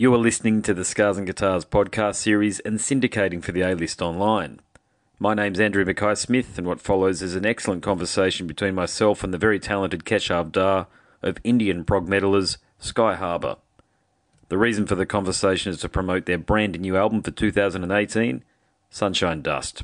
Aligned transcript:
You 0.00 0.14
are 0.14 0.16
listening 0.16 0.62
to 0.62 0.72
the 0.72 0.82
Scars 0.82 1.18
and 1.18 1.26
Guitars 1.26 1.66
podcast 1.66 2.14
series 2.14 2.58
and 2.60 2.78
syndicating 2.78 3.44
for 3.44 3.52
the 3.52 3.60
A 3.60 3.74
List 3.74 4.00
Online. 4.00 4.60
My 5.18 5.34
name's 5.34 5.60
Andrew 5.60 5.84
Mackay 5.84 6.14
Smith, 6.14 6.56
and 6.56 6.66
what 6.66 6.80
follows 6.80 7.20
is 7.20 7.34
an 7.34 7.44
excellent 7.44 7.82
conversation 7.82 8.46
between 8.46 8.74
myself 8.74 9.22
and 9.22 9.34
the 9.34 9.36
very 9.36 9.58
talented 9.60 10.06
Keshav 10.06 10.52
Dhar 10.52 10.86
of 11.20 11.36
Indian 11.44 11.84
prog 11.84 12.08
metalers 12.08 12.56
Skyharbour. 12.80 13.58
The 14.48 14.56
reason 14.56 14.86
for 14.86 14.94
the 14.94 15.04
conversation 15.04 15.70
is 15.70 15.80
to 15.80 15.88
promote 15.90 16.24
their 16.24 16.38
brand 16.38 16.80
new 16.80 16.96
album 16.96 17.22
for 17.22 17.30
2018, 17.30 18.42
Sunshine 18.88 19.42
Dust. 19.42 19.82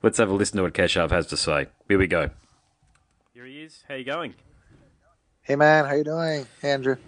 Let's 0.00 0.18
have 0.18 0.30
a 0.30 0.32
listen 0.32 0.58
to 0.58 0.62
what 0.62 0.74
Keshav 0.74 1.10
has 1.10 1.26
to 1.26 1.36
say. 1.36 1.66
Here 1.88 1.98
we 1.98 2.06
go. 2.06 2.30
Here 3.34 3.46
he 3.46 3.62
is. 3.62 3.82
How 3.88 3.96
you 3.96 4.04
going? 4.04 4.34
Hey 5.42 5.56
man, 5.56 5.86
how 5.86 5.94
you 5.94 6.04
doing, 6.04 6.46
Andrew? 6.62 6.98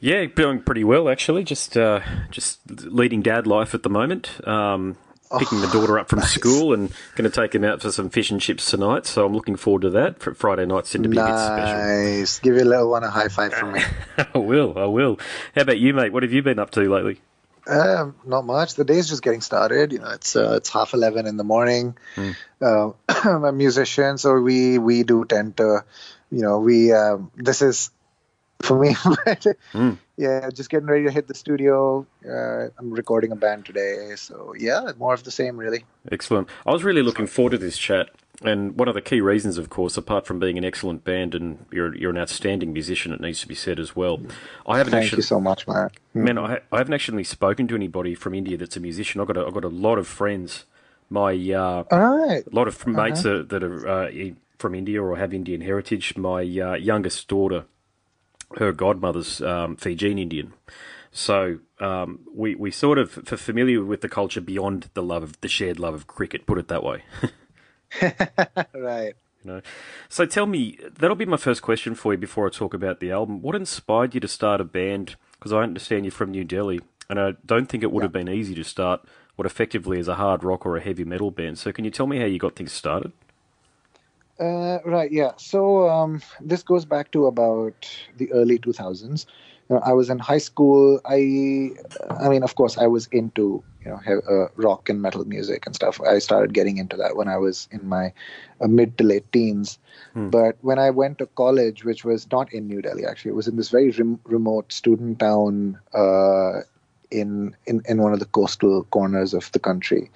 Yeah, 0.00 0.24
doing 0.24 0.62
pretty 0.62 0.84
well 0.84 1.08
actually. 1.08 1.44
Just 1.44 1.76
uh, 1.76 2.00
just 2.30 2.60
leading 2.70 3.22
dad 3.22 3.46
life 3.46 3.74
at 3.74 3.82
the 3.82 3.90
moment. 3.90 4.46
Um, 4.46 4.96
picking 5.38 5.60
the 5.60 5.68
daughter 5.68 5.98
up 5.98 6.08
from 6.08 6.18
nice. 6.18 6.32
school 6.32 6.74
and 6.74 6.90
going 7.14 7.30
to 7.30 7.34
take 7.34 7.54
him 7.54 7.62
out 7.62 7.80
for 7.80 7.92
some 7.92 8.10
fish 8.10 8.30
and 8.30 8.40
chips 8.40 8.68
tonight. 8.68 9.06
So 9.06 9.24
I'm 9.24 9.32
looking 9.32 9.56
forward 9.56 9.82
to 9.82 9.90
that. 9.90 10.18
For 10.18 10.34
Friday 10.34 10.66
night's 10.66 10.92
going 10.92 11.04
to 11.04 11.08
be 11.08 11.18
a 11.18 11.24
bit 11.24 11.38
special. 11.38 11.78
Nice. 11.78 12.38
Give 12.40 12.56
your 12.56 12.64
little 12.64 12.90
one 12.90 13.04
a 13.04 13.10
high 13.10 13.28
five 13.28 13.52
from 13.54 13.72
me. 13.72 13.82
I 14.34 14.38
will. 14.38 14.76
I 14.76 14.86
will. 14.86 15.20
How 15.54 15.62
about 15.62 15.78
you, 15.78 15.94
mate? 15.94 16.12
What 16.12 16.22
have 16.22 16.32
you 16.32 16.42
been 16.42 16.58
up 16.58 16.70
to 16.72 16.80
lately? 16.80 17.20
Um, 17.66 18.16
not 18.24 18.44
much. 18.44 18.74
The 18.74 18.84
day's 18.84 19.08
just 19.08 19.22
getting 19.22 19.42
started. 19.42 19.92
You 19.92 20.00
know, 20.00 20.10
it's 20.10 20.34
uh, 20.34 20.54
it's 20.56 20.70
half 20.70 20.94
eleven 20.94 21.26
in 21.26 21.36
the 21.36 21.44
morning. 21.44 21.96
Hmm. 22.16 22.30
Uh, 22.60 22.90
I'm 23.08 23.44
a 23.44 23.52
musician, 23.52 24.18
so 24.18 24.40
we 24.40 24.78
we 24.78 25.04
do 25.04 25.24
tend 25.24 25.58
to, 25.58 25.84
you 26.32 26.42
know, 26.42 26.58
we 26.58 26.92
um, 26.92 27.30
this 27.36 27.62
is 27.62 27.90
for 28.62 28.78
me. 28.78 28.94
Mm. 29.72 29.98
Yeah, 30.16 30.50
just 30.50 30.68
getting 30.68 30.88
ready 30.88 31.04
to 31.04 31.10
hit 31.10 31.28
the 31.28 31.34
studio. 31.34 32.04
Uh, 32.28 32.68
I'm 32.78 32.90
recording 32.90 33.32
a 33.32 33.36
band 33.36 33.64
today, 33.64 34.12
so 34.16 34.52
yeah, 34.58 34.90
more 34.98 35.14
of 35.14 35.22
the 35.22 35.30
same, 35.30 35.56
really. 35.56 35.84
Excellent. 36.10 36.48
I 36.66 36.72
was 36.72 36.82
really 36.84 37.02
looking 37.02 37.26
forward 37.26 37.50
to 37.52 37.58
this 37.58 37.78
chat. 37.78 38.10
And 38.42 38.76
one 38.78 38.88
of 38.88 38.94
the 38.94 39.00
key 39.02 39.20
reasons, 39.20 39.58
of 39.58 39.68
course, 39.70 39.96
apart 39.96 40.26
from 40.26 40.38
being 40.38 40.58
an 40.58 40.64
excellent 40.64 41.04
band 41.04 41.34
and 41.34 41.64
you're 41.70 41.94
you're 41.94 42.10
an 42.10 42.18
outstanding 42.18 42.72
musician, 42.72 43.12
it 43.12 43.20
needs 43.20 43.40
to 43.42 43.48
be 43.48 43.54
said 43.54 43.78
as 43.78 43.94
well. 43.94 44.20
I 44.66 44.78
haven't 44.78 44.92
Thank 44.92 45.04
actually, 45.04 45.18
you 45.18 45.22
so 45.24 45.40
much, 45.40 45.68
man. 45.68 45.90
man, 46.14 46.38
I, 46.38 46.60
I 46.72 46.78
haven't 46.78 46.94
actually 46.94 47.24
spoken 47.24 47.68
to 47.68 47.74
anybody 47.74 48.14
from 48.14 48.34
India 48.34 48.56
that's 48.56 48.76
a 48.76 48.80
musician. 48.80 49.20
I've 49.20 49.26
got 49.26 49.36
a, 49.36 49.46
I've 49.46 49.54
got 49.54 49.64
a 49.64 49.68
lot 49.68 49.98
of 49.98 50.06
friends. 50.06 50.64
My 51.10 51.32
uh, 51.32 51.84
All 51.90 52.26
right. 52.26 52.44
a 52.46 52.54
lot 52.54 52.66
of 52.68 52.86
mates 52.86 53.26
are, 53.26 53.42
that 53.42 53.62
are 53.62 53.88
uh, 53.88 54.10
from 54.58 54.74
India 54.74 55.02
or 55.02 55.16
have 55.16 55.34
Indian 55.34 55.60
heritage. 55.60 56.16
My 56.16 56.40
uh, 56.40 56.74
youngest 56.74 57.28
daughter, 57.28 57.64
her 58.58 58.72
godmother's 58.72 59.40
um, 59.40 59.76
Fijian 59.76 60.18
Indian. 60.18 60.52
So 61.12 61.58
um, 61.80 62.20
we 62.32 62.54
we 62.54 62.70
sort 62.70 62.98
of 62.98 63.18
are 63.32 63.36
familiar 63.36 63.84
with 63.84 64.00
the 64.00 64.08
culture 64.08 64.40
beyond 64.40 64.90
the 64.94 65.02
love 65.02 65.22
of 65.22 65.40
the 65.40 65.48
shared 65.48 65.78
love 65.78 65.94
of 65.94 66.06
cricket. 66.06 66.46
Put 66.46 66.58
it 66.58 66.68
that 66.68 66.84
way. 66.84 67.02
right. 68.74 69.14
You 69.42 69.50
know. 69.50 69.60
So 70.08 70.26
tell 70.26 70.46
me, 70.46 70.78
that'll 70.98 71.16
be 71.16 71.24
my 71.24 71.36
first 71.36 71.62
question 71.62 71.94
for 71.94 72.12
you 72.12 72.18
before 72.18 72.46
I 72.46 72.50
talk 72.50 72.74
about 72.74 73.00
the 73.00 73.10
album. 73.10 73.42
What 73.42 73.56
inspired 73.56 74.14
you 74.14 74.20
to 74.20 74.28
start 74.28 74.60
a 74.60 74.64
band? 74.64 75.16
Because 75.32 75.52
I 75.52 75.62
understand 75.62 76.04
you're 76.04 76.12
from 76.12 76.30
New 76.30 76.44
Delhi, 76.44 76.80
and 77.08 77.18
I 77.18 77.32
don't 77.44 77.66
think 77.66 77.82
it 77.82 77.90
would 77.90 78.02
have 78.02 78.12
been 78.12 78.28
easy 78.28 78.54
to 78.54 78.64
start 78.64 79.04
what 79.36 79.46
effectively 79.46 79.98
is 79.98 80.06
a 80.06 80.16
hard 80.16 80.44
rock 80.44 80.66
or 80.66 80.76
a 80.76 80.82
heavy 80.82 81.04
metal 81.04 81.30
band. 81.30 81.58
So 81.58 81.72
can 81.72 81.84
you 81.84 81.90
tell 81.90 82.06
me 82.06 82.18
how 82.18 82.26
you 82.26 82.38
got 82.38 82.54
things 82.54 82.72
started? 82.72 83.12
Uh, 84.40 84.78
right, 84.86 85.12
yeah. 85.12 85.32
So 85.36 85.88
um, 85.88 86.22
this 86.40 86.62
goes 86.62 86.86
back 86.86 87.10
to 87.12 87.26
about 87.26 87.88
the 88.16 88.32
early 88.32 88.58
2000s. 88.58 89.26
You 89.68 89.76
know, 89.76 89.82
I 89.84 89.92
was 89.92 90.08
in 90.08 90.18
high 90.18 90.38
school. 90.38 91.00
I, 91.04 91.70
I 92.08 92.28
mean, 92.28 92.42
of 92.42 92.54
course, 92.54 92.78
I 92.78 92.86
was 92.86 93.06
into 93.08 93.62
you 93.84 93.90
know 93.90 94.20
uh, 94.28 94.48
rock 94.56 94.88
and 94.88 95.02
metal 95.02 95.24
music 95.26 95.66
and 95.66 95.74
stuff. 95.74 96.00
I 96.00 96.18
started 96.20 96.54
getting 96.54 96.78
into 96.78 96.96
that 96.96 97.16
when 97.16 97.28
I 97.28 97.36
was 97.36 97.68
in 97.70 97.86
my 97.86 98.12
uh, 98.60 98.66
mid 98.66 98.96
to 98.98 99.04
late 99.04 99.30
teens. 99.30 99.78
But 100.30 100.56
when 100.62 100.78
I 100.78 100.90
went 100.90 101.18
to 101.18 101.26
college, 101.26 101.84
which 101.84 102.04
was 102.04 102.30
not 102.32 102.52
in 102.52 102.66
New 102.66 102.80
Delhi, 102.82 103.04
actually, 103.04 103.32
it 103.32 103.34
was 103.34 103.46
in 103.48 103.56
this 103.56 103.68
very 103.68 103.90
rem- 103.90 104.20
remote 104.24 104.72
student 104.72 105.18
town 105.18 105.78
uh, 105.92 106.60
in, 107.10 107.56
in 107.66 107.82
in 107.88 108.00
one 108.02 108.12
of 108.12 108.18
the 108.20 108.26
coastal 108.26 108.84
corners 108.84 109.34
of 109.34 109.50
the 109.52 109.58
country. 109.58 110.10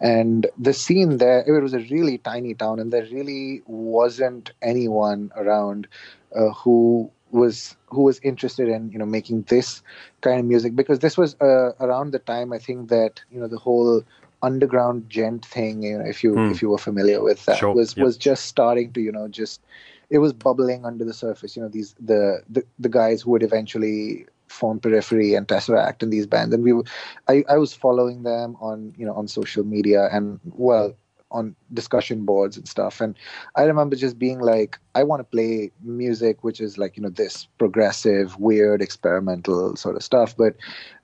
And 0.00 0.46
the 0.58 0.72
scene 0.72 1.18
there, 1.18 1.44
it 1.46 1.60
was 1.62 1.74
a 1.74 1.78
really 1.90 2.18
tiny 2.18 2.54
town, 2.54 2.78
and 2.80 2.92
there 2.92 3.06
really 3.10 3.62
wasn't 3.66 4.52
anyone 4.62 5.30
around 5.36 5.86
uh, 6.34 6.50
who 6.50 7.10
was 7.30 7.76
who 7.86 8.02
was 8.02 8.18
interested 8.20 8.68
in 8.68 8.90
you 8.90 8.98
know 8.98 9.06
making 9.06 9.42
this 9.42 9.82
kind 10.20 10.40
of 10.40 10.46
music 10.46 10.74
because 10.74 10.98
this 10.98 11.16
was 11.16 11.36
uh, 11.40 11.72
around 11.80 12.10
the 12.12 12.18
time 12.18 12.52
I 12.52 12.58
think 12.58 12.88
that 12.88 13.20
you 13.30 13.38
know 13.40 13.46
the 13.46 13.58
whole 13.58 14.02
underground 14.42 15.08
djent 15.08 15.44
thing 15.44 15.82
you 15.82 15.98
know 15.98 16.04
if 16.04 16.24
you 16.24 16.34
Hmm. 16.34 16.50
if 16.50 16.60
you 16.62 16.70
were 16.70 16.78
familiar 16.78 17.22
with 17.22 17.44
that 17.46 17.58
Sure, 17.58 17.74
was 17.74 17.96
yep. 17.96 18.04
was 18.04 18.16
just 18.16 18.46
starting 18.46 18.92
to 18.94 19.00
you 19.00 19.12
know 19.12 19.28
just 19.28 19.60
it 20.08 20.18
was 20.18 20.32
bubbling 20.32 20.84
under 20.84 21.04
the 21.04 21.12
surface 21.14 21.56
you 21.56 21.62
know 21.62 21.68
these 21.68 21.94
the 22.00 22.42
the, 22.48 22.64
the 22.78 22.88
guys 22.88 23.22
who 23.22 23.30
would 23.32 23.42
eventually 23.42 24.26
form 24.50 24.80
periphery 24.80 25.34
and 25.34 25.48
tesseract 25.48 26.02
and 26.02 26.12
these 26.12 26.26
bands. 26.26 26.54
And 26.54 26.64
we 26.64 26.72
were, 26.72 26.84
I, 27.28 27.44
I 27.48 27.58
was 27.58 27.74
following 27.74 28.22
them 28.24 28.56
on 28.60 28.94
you 28.96 29.06
know 29.06 29.14
on 29.14 29.28
social 29.28 29.64
media 29.64 30.08
and 30.12 30.40
well 30.56 30.94
on 31.32 31.56
discussion 31.72 32.24
boards 32.24 32.56
and 32.56 32.68
stuff. 32.68 33.00
And 33.00 33.16
i 33.56 33.62
remember 33.64 33.96
just 33.96 34.18
being 34.18 34.40
like 34.40 34.78
i 34.94 35.02
want 35.04 35.20
to 35.20 35.24
play 35.24 35.70
music 35.82 36.42
which 36.44 36.60
is 36.60 36.78
like 36.78 36.96
you 36.96 37.02
know 37.02 37.08
this 37.10 37.46
progressive 37.58 38.38
weird 38.38 38.82
experimental 38.82 39.76
sort 39.76 39.96
of 39.96 40.02
stuff. 40.02 40.36
But 40.36 40.54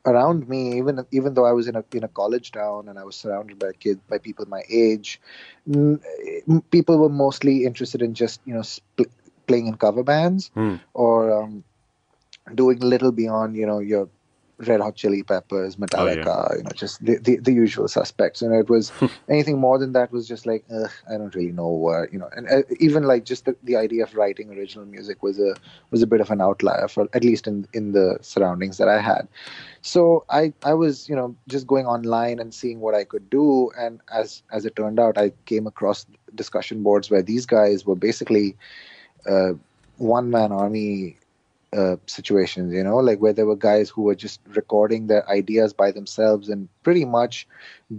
around 0.07 0.49
me 0.49 0.79
even 0.79 1.05
even 1.13 1.35
though 1.35 1.47
i 1.47 1.53
was 1.53 1.67
in 1.69 1.77
a 1.77 1.85
in 1.93 2.05
a 2.05 2.09
college 2.09 2.53
town 2.53 2.89
and 2.89 2.99
i 2.99 3.05
was 3.05 3.17
surrounded 3.17 3.59
by 3.59 3.73
kids 3.73 4.01
by 4.09 4.19
people 4.19 4.47
my 4.47 4.63
age 4.71 5.21
mm, 5.69 6.01
mm, 6.49 6.63
people 6.71 6.99
were 6.99 7.09
mostly 7.09 7.65
interested 7.65 8.03
in 8.03 8.15
just 8.15 8.41
you 8.45 8.55
know 8.55 8.63
sp- 8.67 9.11
playing 9.47 9.67
in 9.67 9.77
cover 9.77 10.03
bands 10.03 10.51
Hmm. 10.55 10.77
or 10.95 11.33
um, 11.43 11.65
doing 12.55 12.79
little 12.81 13.13
beyond 13.13 13.57
you 13.57 13.67
know 13.67 13.79
your 13.79 14.09
red 14.59 14.81
hot 14.81 14.95
chili 14.97 15.23
peppers 15.23 15.77
metallica 15.77 16.57
you 16.57 16.63
know 16.63 16.71
just 16.75 17.05
the, 17.05 17.19
the, 17.19 17.37
the 17.37 17.53
usual 17.53 17.89
suspects. 17.89 18.41
And 18.41 18.55
it 18.55 18.71
was 18.71 18.91
anything 19.29 19.59
more 19.59 19.79
than 19.79 19.93
that 19.93 20.11
was 20.11 20.27
just 20.27 20.47
like 20.47 20.65
Ugh, 20.75 20.91
i 21.11 21.19
don't 21.19 21.35
really 21.35 21.53
know 21.53 21.69
where 21.69 22.09
you 22.11 22.19
know. 22.19 22.31
And 22.35 22.49
uh, 22.49 22.63
even 22.81 23.03
like 23.03 23.25
just 23.25 23.45
the, 23.45 23.57
the 23.65 23.77
idea 23.77 24.03
of 24.03 24.15
writing 24.15 24.51
original 24.51 24.87
music 24.87 25.23
was 25.23 25.39
a 25.39 25.55
was 25.91 26.03
a 26.03 26.07
bit 26.07 26.21
of 26.21 26.31
an 26.31 26.41
outlier 26.41 26.89
for 26.89 27.09
at 27.13 27.23
least 27.23 27.47
in 27.47 27.67
in 27.75 27.93
the 27.93 28.19
surroundings 28.23 28.79
that 28.79 28.89
i 28.89 29.01
had. 29.01 29.29
So 29.83 30.25
i 30.31 30.53
i 30.65 30.73
was 30.73 31.09
you 31.09 31.17
know 31.17 31.37
just 31.49 31.67
going 31.67 31.87
online 31.87 32.39
and 32.39 32.55
seeing 32.55 32.81
what 32.81 32.95
i 32.95 33.05
could 33.05 33.29
do. 33.29 33.71
And 33.79 34.01
as 34.11 34.43
as 34.51 34.65
it 34.65 34.75
turned 34.77 34.99
out 34.99 35.19
i 35.19 35.33
came 35.45 35.67
across 35.67 36.07
discussion 36.35 36.83
boards 36.83 37.11
where 37.11 37.23
these 37.23 37.45
guys 37.45 37.85
were 37.85 37.95
basically 37.95 38.57
uh, 39.29 39.53
one 39.99 40.31
man 40.31 40.53
army 40.53 41.17
uh, 41.73 41.97
situations, 42.07 42.73
you 42.73 42.83
know, 42.83 42.97
like 42.97 43.19
where 43.19 43.33
there 43.33 43.47
were 43.47 43.57
guys 43.57 43.89
who 43.91 44.03
were 44.03 44.15
just 44.15 44.41
recording 44.55 45.07
their 45.07 45.29
ideas 45.29 45.73
by 45.73 45.91
themselves 45.91 46.49
and 46.49 46.69
pretty 46.83 47.05
much 47.05 47.47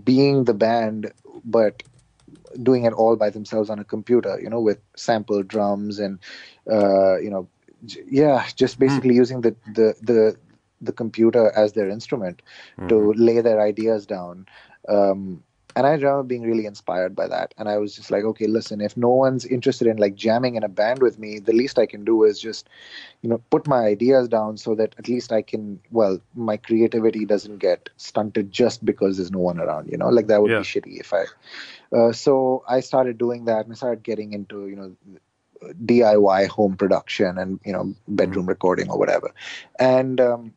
being 0.04 0.44
the 0.46 0.54
band, 0.54 1.12
but 1.44 1.84
doing 2.62 2.86
it 2.86 2.94
all 2.94 3.16
by 3.16 3.30
themselves 3.30 3.70
on 3.70 3.80
a 3.80 3.84
computer, 3.84 4.40
you 4.42 4.50
know, 4.50 4.60
with 4.60 4.80
sample 4.96 5.44
drums 5.44 6.00
and, 6.00 6.20
uh, 6.70 7.18
you 7.18 7.30
know, 7.30 7.48
j- 7.86 8.04
yeah, 8.10 8.46
just 8.56 8.80
basically 8.80 9.16
using 9.16 9.42
the, 9.42 9.56
the, 9.66 9.96
the, 10.02 10.36
the 10.82 10.92
computer 10.92 11.52
as 11.56 11.74
their 11.74 11.90
instrument 11.90 12.42
to 12.88 13.14
lay 13.16 13.42
their 13.42 13.60
ideas 13.62 14.06
down. 14.06 14.46
Um, 14.88 15.44
and 15.78 15.86
I 15.86 15.92
remember 15.92 16.24
being 16.24 16.42
really 16.42 16.66
inspired 16.66 17.16
by 17.16 17.28
that. 17.28 17.54
And 17.58 17.70
I 17.70 17.78
was 17.78 17.96
just 17.96 18.10
like, 18.10 18.24
okay, 18.24 18.48
listen, 18.48 18.82
if 18.82 18.98
no 18.98 19.10
one's 19.10 19.46
interested 19.46 19.86
in 19.88 19.98
like 19.98 20.16
jamming 20.16 20.56
in 20.56 20.64
a 20.64 20.68
band 20.68 21.04
with 21.04 21.20
me, 21.20 21.38
the 21.38 21.54
least 21.54 21.78
I 21.78 21.86
can 21.86 22.04
do 22.04 22.24
is 22.24 22.40
just, 22.40 22.68
you 23.22 23.30
know, 23.30 23.38
put 23.52 23.68
my 23.68 23.82
ideas 23.86 24.28
down 24.28 24.58
so 24.58 24.74
that 24.74 24.96
at 24.98 25.08
least 25.08 25.32
I 25.32 25.44
can, 25.44 25.80
well, 25.92 26.20
my 26.34 26.58
creativity 26.58 27.26
doesn't 27.26 27.60
get 27.60 27.90
stunted 27.98 28.52
just 28.52 28.84
because 28.84 29.18
there's 29.18 29.32
no 29.32 29.38
one 29.40 29.60
around, 29.60 29.92
you 29.92 29.98
know, 30.00 30.10
like 30.10 30.26
that 30.28 30.42
would 30.42 30.50
Yeah. 30.52 30.60
be 30.60 30.66
shitty 30.66 31.00
if 31.00 31.14
I. 31.14 31.26
Uh, 31.96 32.12
so 32.12 32.64
I 32.68 32.80
started 32.80 33.20
doing 33.20 33.46
that 33.46 33.66
and 33.66 33.72
I 33.72 33.76
started 33.76 34.04
getting 34.04 34.34
into, 34.34 34.68
you 34.68 34.76
know, 34.76 34.96
DIY 35.86 36.48
home 36.48 36.78
production 36.78 37.38
and 37.38 37.60
you 37.66 37.74
know 37.74 37.96
bedroom 38.08 38.46
recording 38.46 38.92
or 38.92 39.00
whatever, 39.00 39.34
and 39.80 40.22
um, 40.22 40.54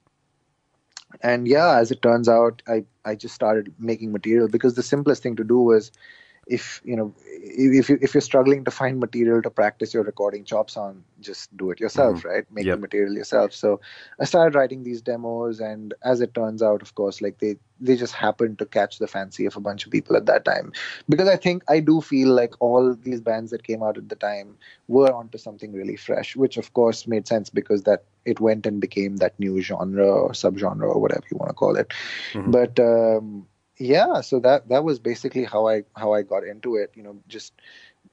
and 1.22 1.46
yeah, 1.48 1.78
as 1.78 1.90
it 1.90 2.02
turns 2.02 2.28
out, 2.28 2.62
I 2.68 2.84
I 3.04 3.14
just 3.14 3.34
started 3.34 3.74
making 3.78 4.12
material 4.12 4.48
because 4.48 4.74
the 4.74 4.82
simplest 4.82 5.22
thing 5.22 5.36
to 5.36 5.44
do 5.44 5.58
was 5.60 5.90
if 6.50 6.82
you 6.84 6.96
know 6.96 7.14
if 7.26 7.88
you 7.88 7.98
if 8.02 8.12
you're 8.12 8.20
struggling 8.20 8.64
to 8.64 8.70
find 8.70 8.98
material 8.98 9.40
to 9.40 9.50
practice 9.50 9.94
your 9.94 10.02
recording 10.02 10.44
chops 10.44 10.76
on, 10.76 11.04
just 11.20 11.56
do 11.56 11.70
it 11.70 11.78
yourself, 11.78 12.18
mm-hmm. 12.18 12.28
right? 12.28 12.44
Make 12.50 12.66
yep. 12.66 12.76
the 12.76 12.80
material 12.80 13.14
yourself. 13.14 13.54
So 13.54 13.80
I 14.18 14.24
started 14.24 14.56
writing 14.56 14.82
these 14.82 15.00
demos, 15.00 15.60
and 15.60 15.94
as 16.04 16.20
it 16.20 16.34
turns 16.34 16.60
out, 16.60 16.82
of 16.82 16.94
course, 16.96 17.22
like 17.22 17.38
they 17.38 17.56
they 17.80 17.96
just 17.96 18.14
happened 18.14 18.58
to 18.58 18.66
catch 18.66 18.98
the 18.98 19.06
fancy 19.06 19.46
of 19.46 19.56
a 19.56 19.60
bunch 19.60 19.86
of 19.86 19.92
people 19.92 20.16
at 20.16 20.26
that 20.26 20.44
time. 20.44 20.72
Because 21.08 21.28
I 21.28 21.36
think 21.36 21.62
I 21.68 21.78
do 21.78 22.00
feel 22.00 22.28
like 22.34 22.54
all 22.60 22.94
these 22.94 23.20
bands 23.20 23.52
that 23.52 23.62
came 23.62 23.82
out 23.82 23.96
at 23.96 24.08
the 24.08 24.16
time 24.16 24.56
were 24.88 25.12
onto 25.12 25.38
something 25.38 25.72
really 25.72 25.96
fresh, 25.96 26.34
which 26.34 26.56
of 26.56 26.72
course 26.74 27.06
made 27.06 27.28
sense 27.28 27.48
because 27.48 27.84
that 27.84 28.04
it 28.24 28.40
went 28.40 28.66
and 28.66 28.80
became 28.80 29.16
that 29.18 29.38
new 29.38 29.62
genre 29.62 30.06
or 30.06 30.30
subgenre 30.30 30.82
or 30.82 31.00
whatever 31.00 31.22
you 31.30 31.36
want 31.36 31.50
to 31.50 31.54
call 31.54 31.76
it. 31.76 31.92
Mm-hmm. 32.32 32.50
But 32.50 32.80
um, 32.80 33.46
yeah 33.80 34.20
so 34.20 34.38
that 34.38 34.68
that 34.68 34.84
was 34.84 34.98
basically 34.98 35.44
how 35.44 35.66
i 35.66 35.82
how 35.96 36.12
i 36.12 36.22
got 36.22 36.44
into 36.44 36.76
it 36.76 36.92
you 36.94 37.02
know 37.02 37.18
just 37.28 37.54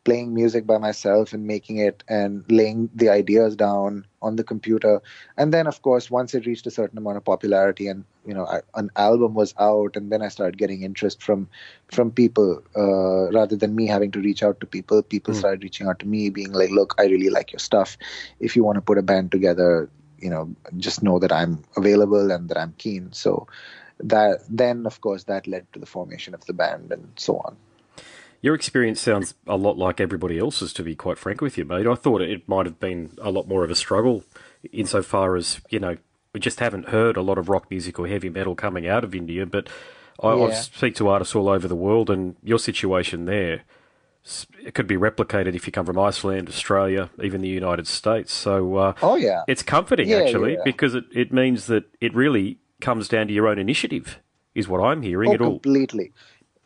playing 0.07 0.33
music 0.33 0.65
by 0.65 0.77
myself 0.77 1.33
and 1.33 1.45
making 1.45 1.77
it 1.77 2.01
and 2.07 2.45
laying 2.49 2.89
the 2.95 3.09
ideas 3.09 3.57
down 3.57 4.05
on 4.21 4.37
the 4.37 4.43
computer. 4.43 5.01
And 5.35 5.53
then 5.53 5.67
of 5.67 5.81
course 5.81 6.09
once 6.09 6.33
it 6.33 6.45
reached 6.45 6.65
a 6.65 6.71
certain 6.71 6.97
amount 6.97 7.17
of 7.17 7.25
popularity 7.25 7.89
and 7.89 8.05
you 8.25 8.33
know 8.33 8.45
I, 8.45 8.61
an 8.75 8.89
album 8.95 9.33
was 9.33 9.53
out 9.59 9.97
and 9.97 10.09
then 10.09 10.21
i 10.21 10.29
started 10.29 10.57
getting 10.57 10.81
interest 10.83 11.21
from 11.21 11.49
from 11.91 12.11
people 12.11 12.61
uh, 12.75 13.31
rather 13.31 13.55
than 13.55 13.75
me 13.75 13.87
having 13.87 14.11
to 14.11 14.21
reach 14.21 14.43
out 14.43 14.59
to 14.61 14.65
people 14.65 15.01
people 15.01 15.33
mm. 15.33 15.37
started 15.37 15.63
reaching 15.63 15.87
out 15.87 15.99
to 15.99 16.07
me 16.07 16.29
being 16.29 16.51
like 16.51 16.71
look 16.71 16.95
i 16.97 17.03
really 17.03 17.29
like 17.29 17.51
your 17.51 17.59
stuff. 17.59 17.97
If 18.39 18.55
you 18.55 18.63
want 18.63 18.77
to 18.77 18.81
put 18.81 18.97
a 18.97 19.07
band 19.11 19.31
together 19.31 19.89
you 20.19 20.29
know 20.29 20.49
just 20.77 21.03
know 21.03 21.19
that 21.19 21.31
i'm 21.31 21.63
available 21.75 22.31
and 22.31 22.47
that 22.49 22.57
i'm 22.57 22.73
keen. 22.77 23.11
So 23.11 23.47
that 23.99 24.39
then 24.49 24.85
of 24.85 25.01
course 25.01 25.23
that 25.23 25.47
led 25.47 25.71
to 25.73 25.79
the 25.79 25.85
formation 25.85 26.33
of 26.33 26.45
the 26.45 26.53
band 26.53 26.91
and 26.91 27.11
so 27.15 27.37
on 27.39 27.57
your 28.41 28.53
experience 28.53 29.01
sounds 29.01 29.33
a 29.47 29.57
lot 29.57 29.77
like 29.77 29.99
everybody 29.99 30.37
else's 30.37 30.71
to 30.73 30.83
be 30.83 30.95
quite 30.95 31.17
frank 31.17 31.41
with 31.41 31.57
you 31.57 31.65
mate 31.65 31.87
i 31.87 31.95
thought 31.95 32.21
it 32.21 32.47
might 32.47 32.65
have 32.65 32.79
been 32.79 33.11
a 33.21 33.31
lot 33.31 33.47
more 33.47 33.63
of 33.63 33.71
a 33.71 33.75
struggle 33.75 34.23
insofar 34.71 35.35
as 35.35 35.59
you 35.69 35.79
know 35.79 35.97
we 36.33 36.39
just 36.39 36.59
haven't 36.59 36.89
heard 36.89 37.17
a 37.17 37.21
lot 37.21 37.37
of 37.37 37.49
rock 37.49 37.69
music 37.69 37.97
or 37.99 38.07
heavy 38.07 38.29
metal 38.29 38.55
coming 38.55 38.87
out 38.87 39.03
of 39.03 39.15
india 39.15 39.45
but 39.45 39.67
I, 40.21 40.33
yeah. 40.33 40.45
I 40.45 40.51
speak 40.51 40.95
to 40.95 41.07
artists 41.07 41.35
all 41.35 41.47
over 41.47 41.67
the 41.67 41.75
world 41.75 42.09
and 42.09 42.35
your 42.43 42.59
situation 42.59 43.25
there 43.25 43.63
it 44.59 44.73
could 44.73 44.87
be 44.87 44.97
replicated 44.97 45.55
if 45.55 45.65
you 45.65 45.71
come 45.71 45.85
from 45.85 45.97
Iceland, 45.97 46.49
Australia, 46.49 47.09
even 47.21 47.41
the 47.41 47.47
United 47.47 47.87
States. 47.87 48.33
So, 48.33 48.75
uh, 48.75 48.93
oh 49.01 49.15
yeah, 49.15 49.43
it's 49.47 49.63
comforting 49.63 50.09
yeah, 50.09 50.17
actually 50.17 50.53
yeah. 50.53 50.61
because 50.65 50.95
it, 50.95 51.05
it 51.13 51.31
means 51.31 51.67
that 51.67 51.85
it 52.01 52.13
really 52.13 52.57
comes 52.81 53.07
down 53.07 53.27
to 53.27 53.33
your 53.33 53.47
own 53.47 53.59
initiative, 53.59 54.19
is 54.55 54.67
what 54.67 54.79
I'm 54.79 55.01
hearing. 55.01 55.29
Oh, 55.29 55.33
it 55.33 55.41
all 55.41 55.51
completely. 55.51 56.13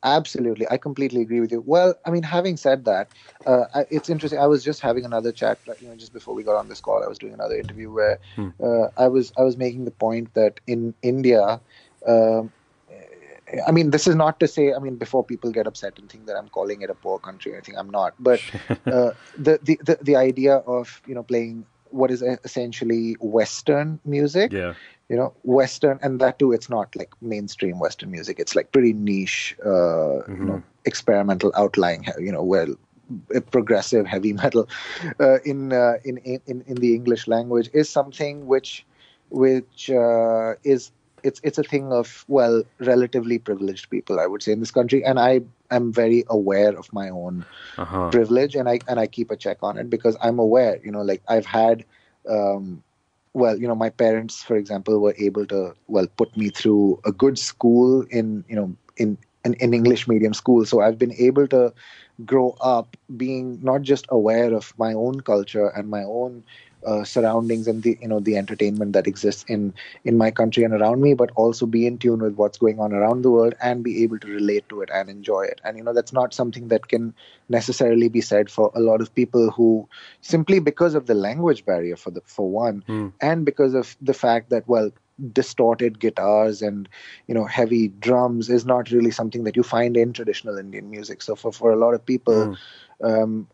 Absolutely, 0.03 0.67
I 0.71 0.77
completely 0.77 1.21
agree 1.21 1.41
with 1.41 1.51
you. 1.51 1.63
Well, 1.63 1.93
I 2.05 2.09
mean, 2.09 2.23
having 2.23 2.57
said 2.57 2.85
that, 2.85 3.09
uh, 3.45 3.65
it's 3.91 4.09
interesting. 4.09 4.39
I 4.39 4.47
was 4.47 4.63
just 4.63 4.81
having 4.81 5.05
another 5.05 5.31
chat, 5.31 5.59
you 5.79 5.87
know, 5.87 5.95
just 5.95 6.11
before 6.11 6.33
we 6.33 6.41
got 6.41 6.55
on 6.55 6.69
this 6.69 6.81
call. 6.81 7.03
I 7.03 7.07
was 7.07 7.19
doing 7.19 7.35
another 7.35 7.55
interview 7.55 7.91
where 7.91 8.19
hmm. 8.35 8.49
uh, 8.63 8.87
I 8.97 9.07
was 9.07 9.31
I 9.37 9.43
was 9.43 9.57
making 9.57 9.85
the 9.85 9.91
point 9.91 10.33
that 10.33 10.59
in 10.65 10.95
India, 11.03 11.61
um, 12.07 12.51
I 13.67 13.71
mean, 13.71 13.91
this 13.91 14.07
is 14.07 14.15
not 14.15 14.39
to 14.39 14.47
say. 14.47 14.73
I 14.73 14.79
mean, 14.79 14.95
before 14.95 15.23
people 15.23 15.51
get 15.51 15.67
upset 15.67 15.99
and 15.99 16.09
think 16.09 16.25
that 16.25 16.35
I'm 16.35 16.49
calling 16.49 16.81
it 16.81 16.89
a 16.89 16.95
poor 16.95 17.19
country 17.19 17.51
or 17.51 17.55
anything, 17.55 17.77
I'm 17.77 17.89
not. 17.89 18.13
But 18.19 18.41
uh, 18.69 19.11
the, 19.37 19.59
the 19.61 19.79
the 19.83 19.97
the 20.01 20.15
idea 20.15 20.55
of 20.55 21.01
you 21.05 21.15
know 21.15 21.23
playing 21.23 21.65
what 21.91 22.11
is 22.11 22.21
essentially 22.21 23.13
Western 23.19 23.99
music, 24.05 24.51
yeah. 24.51 24.73
You 25.09 25.17
know 25.17 25.33
western 25.43 25.99
and 26.01 26.21
that 26.21 26.39
too 26.39 26.53
it's 26.53 26.69
not 26.69 26.95
like 26.95 27.11
mainstream 27.21 27.79
western 27.79 28.11
music. 28.11 28.39
It's 28.39 28.55
like 28.55 28.71
pretty 28.71 28.93
niche 28.93 29.57
uh, 29.65 29.67
mm-hmm. 29.67 30.35
you 30.37 30.45
know 30.45 30.63
experimental 30.85 31.51
outlying 31.55 32.05
you 32.17 32.31
know 32.31 32.43
well 32.43 32.75
progressive 33.51 34.05
heavy 34.05 34.33
metal 34.41 34.69
uh, 35.19 35.39
in, 35.43 35.73
uh, 35.73 35.95
in 36.05 36.17
in 36.17 36.63
in 36.65 36.75
the 36.75 36.95
english 36.95 37.27
language 37.27 37.69
is 37.73 37.89
something 37.89 38.47
which 38.47 38.85
which 39.29 39.89
uh, 39.89 40.53
is 40.63 40.91
it's 41.23 41.39
it's 41.43 41.57
a 41.57 41.63
thing 41.63 41.91
of 41.91 42.25
well 42.27 42.63
relatively 42.79 43.37
privileged 43.37 43.89
people 43.89 44.19
i 44.19 44.25
would 44.25 44.43
say 44.43 44.51
in 44.51 44.59
this 44.59 44.71
country 44.71 45.03
and 45.03 45.19
i 45.19 45.41
am 45.69 45.91
very 45.91 46.23
aware 46.27 46.77
of 46.77 46.91
my 46.93 47.09
own 47.09 47.45
uh-huh. 47.77 48.09
privilege 48.09 48.55
and 48.55 48.69
i 48.69 48.79
and 48.87 48.99
i 48.99 49.07
keep 49.07 49.31
a 49.31 49.35
check 49.35 49.57
on 49.61 49.77
it 49.77 49.89
because 49.89 50.17
i'm 50.21 50.39
aware 50.39 50.79
you 50.83 50.91
know 50.91 51.01
like 51.01 51.21
i've 51.27 51.45
had 51.45 51.83
um, 52.29 52.83
well 53.33 53.57
you 53.57 53.67
know 53.67 53.75
my 53.75 53.89
parents 53.89 54.43
for 54.43 54.55
example 54.55 54.99
were 54.99 55.15
able 55.17 55.45
to 55.45 55.73
well 55.87 56.07
put 56.17 56.35
me 56.35 56.49
through 56.49 56.99
a 57.05 57.11
good 57.11 57.37
school 57.37 58.05
in 58.09 58.43
you 58.47 58.55
know 58.55 58.75
in 58.97 59.17
an, 59.45 59.55
an 59.59 59.73
english 59.73 60.07
medium 60.07 60.33
school 60.33 60.65
so 60.65 60.81
i've 60.81 60.97
been 60.97 61.13
able 61.13 61.47
to 61.47 61.73
grow 62.25 62.55
up 62.61 62.97
being 63.17 63.59
not 63.63 63.81
just 63.81 64.05
aware 64.09 64.53
of 64.53 64.73
my 64.77 64.93
own 64.93 65.21
culture 65.21 65.67
and 65.69 65.89
my 65.89 66.03
own 66.03 66.43
uh, 66.85 67.03
surroundings 67.03 67.67
and 67.67 67.83
the 67.83 67.97
you 68.01 68.07
know 68.07 68.19
the 68.19 68.37
entertainment 68.37 68.93
that 68.93 69.07
exists 69.07 69.45
in 69.47 69.73
in 70.03 70.17
my 70.17 70.31
country 70.31 70.63
and 70.63 70.73
around 70.73 71.01
me 71.01 71.13
but 71.13 71.31
also 71.35 71.65
be 71.65 71.85
in 71.85 71.97
tune 71.97 72.19
with 72.19 72.35
what's 72.35 72.57
going 72.57 72.79
on 72.79 72.93
around 72.93 73.21
the 73.21 73.31
world 73.31 73.53
and 73.61 73.83
be 73.83 74.03
able 74.03 74.19
to 74.19 74.27
relate 74.27 74.67
to 74.69 74.81
it 74.81 74.89
and 74.93 75.09
enjoy 75.09 75.41
it 75.41 75.61
and 75.63 75.77
you 75.77 75.83
know 75.83 75.93
that's 75.93 76.13
not 76.13 76.33
something 76.33 76.67
that 76.69 76.87
can 76.87 77.13
necessarily 77.49 78.09
be 78.09 78.21
said 78.21 78.49
for 78.49 78.71
a 78.75 78.79
lot 78.79 79.01
of 79.01 79.13
people 79.13 79.51
who 79.51 79.87
simply 80.21 80.59
because 80.59 80.95
of 80.95 81.05
the 81.05 81.13
language 81.13 81.65
barrier 81.65 81.95
for 81.95 82.11
the 82.11 82.21
for 82.25 82.49
one 82.49 82.83
mm. 82.87 83.11
and 83.21 83.45
because 83.45 83.73
of 83.73 83.95
the 84.01 84.13
fact 84.13 84.49
that 84.49 84.67
well 84.67 84.91
distorted 85.33 85.99
guitars 85.99 86.61
and 86.61 86.89
you 87.27 87.35
know 87.35 87.45
heavy 87.45 87.89
drums 87.89 88.49
is 88.49 88.65
not 88.65 88.89
really 88.91 89.11
something 89.11 89.43
that 89.43 89.55
you 89.55 89.63
find 89.63 89.95
in 89.95 90.13
traditional 90.13 90.57
indian 90.57 90.89
music 90.89 91.21
so 91.21 91.35
for 91.35 91.51
for 91.51 91.71
a 91.71 91.75
lot 91.75 91.93
of 91.93 92.05
people 92.05 92.33
mm. 92.33 92.57
um, 93.03 93.47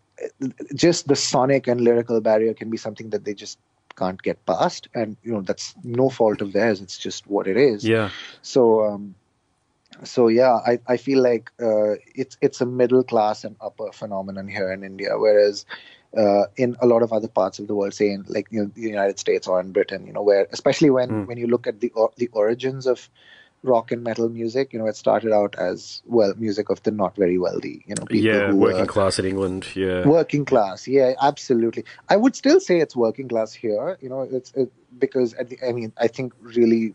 just 0.73 1.07
the 1.07 1.15
sonic 1.15 1.67
and 1.67 1.81
lyrical 1.81 2.21
barrier 2.21 2.53
can 2.53 2.69
be 2.69 2.77
something 2.77 3.09
that 3.11 3.25
they 3.25 3.33
just 3.33 3.59
can't 3.97 4.21
get 4.21 4.43
past. 4.45 4.87
And 4.93 5.17
you 5.23 5.33
know 5.33 5.41
that's 5.41 5.75
no 5.83 6.09
fault 6.09 6.41
of 6.41 6.53
theirs. 6.53 6.81
It's 6.81 6.97
just 6.97 7.27
what 7.27 7.47
it 7.47 7.57
is. 7.57 7.85
Yeah. 7.85 8.09
So 8.41 8.85
um 8.85 9.15
so 10.03 10.27
yeah 10.27 10.59
i 10.67 10.77
i 10.87 10.95
feel 10.95 11.23
like 11.23 11.49
uh 11.59 11.93
it's 12.13 12.37
it's 12.41 12.61
a 12.61 12.65
middle 12.67 13.03
class 13.03 13.43
and 13.43 13.55
upper 13.61 13.91
phenomenon 13.91 14.47
here 14.47 14.71
in 14.71 14.83
india. 14.83 15.17
Whereas 15.17 15.65
uh, 16.15 16.45
in 16.55 16.75
a 16.81 16.87
lot 16.87 17.03
of 17.03 17.11
other 17.11 17.27
parts 17.27 17.59
of 17.59 17.67
the 17.67 17.75
world, 17.75 17.93
say 17.93 18.11
in 18.11 18.25
like 18.27 18.47
you 18.49 18.61
know, 18.61 18.71
the 18.73 18.81
United 18.81 19.19
States 19.19 19.47
or 19.47 19.59
in 19.59 19.71
Britain, 19.71 20.05
you 20.07 20.13
know, 20.13 20.21
where 20.21 20.47
especially 20.51 20.89
when 20.89 21.09
mm. 21.09 21.27
when 21.27 21.37
you 21.37 21.47
look 21.47 21.67
at 21.67 21.79
the 21.79 21.91
or, 21.95 22.11
the 22.17 22.29
origins 22.31 22.87
of 22.87 23.09
rock 23.63 23.91
and 23.91 24.03
metal 24.03 24.29
music. 24.29 24.73
You 24.73 24.79
know, 24.79 24.87
it 24.87 24.95
started 24.95 25.31
out 25.31 25.55
as 25.55 26.01
well 26.05 26.33
music 26.37 26.69
of 26.69 26.81
the 26.83 26.91
not 26.91 27.15
very 27.15 27.37
wealthy. 27.37 27.83
You 27.87 27.95
know, 27.95 28.05
people 28.05 28.33
yeah, 28.33 28.47
who 28.47 28.57
working 28.57 28.81
were, 28.81 28.85
class 28.85 29.19
in 29.19 29.25
England. 29.25 29.67
Yeah, 29.75 30.05
working 30.05 30.45
class. 30.45 30.87
Yeah, 30.87 31.13
absolutely. 31.21 31.85
I 32.09 32.17
would 32.17 32.35
still 32.35 32.59
say 32.59 32.79
it's 32.79 32.95
working 32.95 33.27
class 33.27 33.53
here. 33.53 33.97
You 34.01 34.09
know, 34.09 34.21
it's 34.21 34.51
it, 34.53 34.71
because 34.97 35.33
the, 35.33 35.57
I 35.67 35.71
mean, 35.71 35.93
I 35.97 36.07
think 36.07 36.33
really 36.41 36.93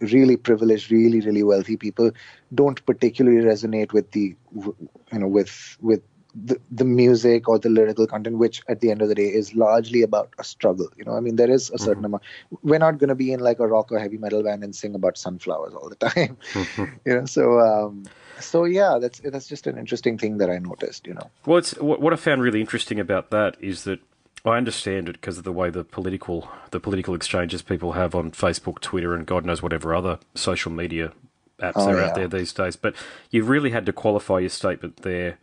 really 0.00 0.36
privileged 0.36 0.92
really 0.92 1.20
really 1.20 1.42
wealthy 1.42 1.76
people 1.76 2.12
don't 2.54 2.86
particularly 2.86 3.44
resonate 3.44 3.92
with 3.92 4.10
the 4.12 4.36
you 4.54 5.18
know 5.18 5.26
with 5.26 5.76
with 5.80 6.02
the, 6.44 6.60
the 6.70 6.84
music 6.84 7.48
or 7.48 7.58
the 7.58 7.70
lyrical 7.70 8.06
content, 8.06 8.36
which 8.36 8.62
at 8.68 8.80
the 8.80 8.90
end 8.90 9.00
of 9.00 9.08
the 9.08 9.14
day 9.14 9.26
is 9.26 9.54
largely 9.54 10.02
about 10.02 10.30
a 10.38 10.44
struggle. 10.44 10.88
You 10.96 11.04
know, 11.04 11.16
I 11.16 11.20
mean, 11.20 11.36
there 11.36 11.50
is 11.50 11.70
a 11.70 11.78
certain 11.78 12.02
mm-hmm. 12.02 12.04
amount. 12.06 12.22
We're 12.62 12.78
not 12.78 12.98
going 12.98 13.08
to 13.08 13.14
be 13.14 13.32
in 13.32 13.40
like 13.40 13.58
a 13.58 13.66
rock 13.66 13.90
or 13.90 13.98
heavy 13.98 14.18
metal 14.18 14.42
band 14.42 14.62
and 14.62 14.74
sing 14.74 14.94
about 14.94 15.16
sunflowers 15.16 15.74
all 15.74 15.88
the 15.88 15.96
time. 16.08 16.36
Mm-hmm. 16.52 16.84
You 17.04 17.20
know, 17.20 17.26
so 17.26 17.60
um, 17.60 18.04
so 18.40 18.64
yeah, 18.64 18.98
that's 19.00 19.20
that's 19.20 19.48
just 19.48 19.66
an 19.66 19.78
interesting 19.78 20.18
thing 20.18 20.38
that 20.38 20.50
I 20.50 20.58
noticed. 20.58 21.06
You 21.06 21.14
know, 21.14 21.30
well, 21.46 21.58
it's 21.58 21.72
what 21.78 22.12
I 22.12 22.16
found 22.16 22.42
really 22.42 22.60
interesting 22.60 23.00
about 23.00 23.30
that 23.30 23.56
is 23.60 23.84
that 23.84 24.00
I 24.44 24.56
understand 24.56 25.08
it 25.08 25.12
because 25.12 25.38
of 25.38 25.44
the 25.44 25.52
way 25.52 25.70
the 25.70 25.84
political 25.84 26.48
the 26.70 26.80
political 26.80 27.14
exchanges 27.14 27.62
people 27.62 27.92
have 27.92 28.14
on 28.14 28.32
Facebook, 28.32 28.80
Twitter, 28.80 29.14
and 29.14 29.26
God 29.26 29.46
knows 29.46 29.62
whatever 29.62 29.94
other 29.94 30.18
social 30.34 30.70
media 30.70 31.12
apps 31.60 31.72
oh, 31.76 31.88
are 31.88 31.96
yeah. 31.96 32.06
out 32.08 32.14
there 32.14 32.28
these 32.28 32.52
days. 32.52 32.76
But 32.76 32.94
you've 33.30 33.48
really 33.48 33.70
had 33.70 33.86
to 33.86 33.92
qualify 33.92 34.40
your 34.40 34.50
statement 34.50 34.98
there 34.98 35.38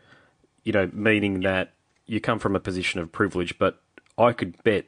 you 0.63 0.71
know, 0.71 0.89
meaning 0.93 1.41
that 1.41 1.73
you 2.05 2.19
come 2.19 2.39
from 2.39 2.55
a 2.55 2.59
position 2.59 2.99
of 2.99 3.11
privilege, 3.11 3.57
but 3.57 3.81
I 4.17 4.33
could 4.33 4.61
bet 4.63 4.85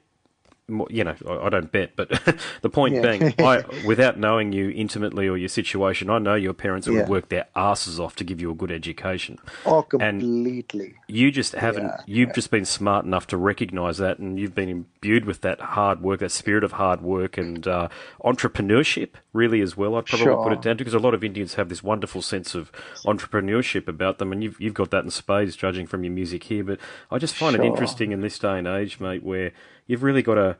you 0.67 1.03
know, 1.03 1.15
I 1.27 1.49
don't 1.49 1.71
bet, 1.71 1.95
but 1.95 2.09
the 2.61 2.69
point 2.69 2.95
yeah. 2.95 3.01
being, 3.01 3.33
I, 3.39 3.63
without 3.85 4.17
knowing 4.17 4.51
you 4.51 4.69
intimately 4.69 5.27
or 5.27 5.37
your 5.37 5.49
situation, 5.49 6.09
I 6.09 6.17
know 6.17 6.33
your 6.33 6.53
parents 6.53 6.87
yeah. 6.87 6.93
would 6.93 7.09
work 7.09 7.29
their 7.29 7.45
asses 7.55 7.99
off 7.99 8.15
to 8.15 8.23
give 8.23 8.41
you 8.41 8.49
a 8.49 8.55
good 8.55 8.71
education. 8.71 9.37
Oh, 9.65 9.83
completely. 9.83 10.85
And 10.85 11.15
you 11.15 11.31
just 11.31 11.53
haven't. 11.53 11.83
Yeah. 11.83 12.01
You've 12.07 12.33
just 12.33 12.49
been 12.49 12.65
smart 12.65 13.05
enough 13.05 13.27
to 13.27 13.37
recognise 13.37 13.97
that, 13.99 14.17
and 14.17 14.39
you've 14.39 14.55
been 14.55 14.69
imbued 14.69 15.25
with 15.25 15.41
that 15.41 15.61
hard 15.61 16.01
work, 16.01 16.19
that 16.21 16.31
spirit 16.31 16.63
of 16.63 16.73
hard 16.73 17.01
work 17.01 17.37
and 17.37 17.67
uh, 17.67 17.89
entrepreneurship, 18.23 19.09
really 19.33 19.61
as 19.61 19.77
well. 19.77 19.95
I'd 19.95 20.07
probably 20.07 20.25
sure. 20.25 20.43
put 20.43 20.53
it 20.53 20.61
down 20.63 20.77
to 20.77 20.83
because 20.83 20.95
a 20.95 20.99
lot 20.99 21.13
of 21.13 21.23
Indians 21.23 21.55
have 21.55 21.69
this 21.69 21.83
wonderful 21.83 22.23
sense 22.23 22.55
of 22.55 22.71
entrepreneurship 23.05 23.87
about 23.87 24.17
them, 24.17 24.31
and 24.31 24.43
you've 24.43 24.59
you've 24.59 24.73
got 24.73 24.89
that 24.89 25.03
in 25.03 25.11
spades, 25.11 25.55
judging 25.55 25.85
from 25.85 26.03
your 26.03 26.13
music 26.13 26.45
here. 26.45 26.63
But 26.63 26.79
I 27.11 27.19
just 27.19 27.35
find 27.35 27.55
sure. 27.55 27.63
it 27.63 27.67
interesting 27.67 28.11
in 28.11 28.21
this 28.21 28.39
day 28.39 28.57
and 28.57 28.67
age, 28.67 28.99
mate, 28.99 29.21
where 29.21 29.51
you've 29.87 30.03
really 30.03 30.21
got 30.21 30.35
to 30.35 30.57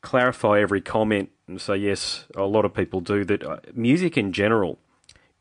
clarify 0.00 0.60
every 0.60 0.80
comment 0.80 1.30
and 1.48 1.60
say 1.60 1.76
yes. 1.76 2.26
A 2.36 2.42
lot 2.44 2.64
of 2.64 2.74
people 2.74 3.00
do 3.00 3.24
that. 3.24 3.42
Uh, 3.42 3.58
music 3.74 4.16
in 4.18 4.32
general 4.32 4.78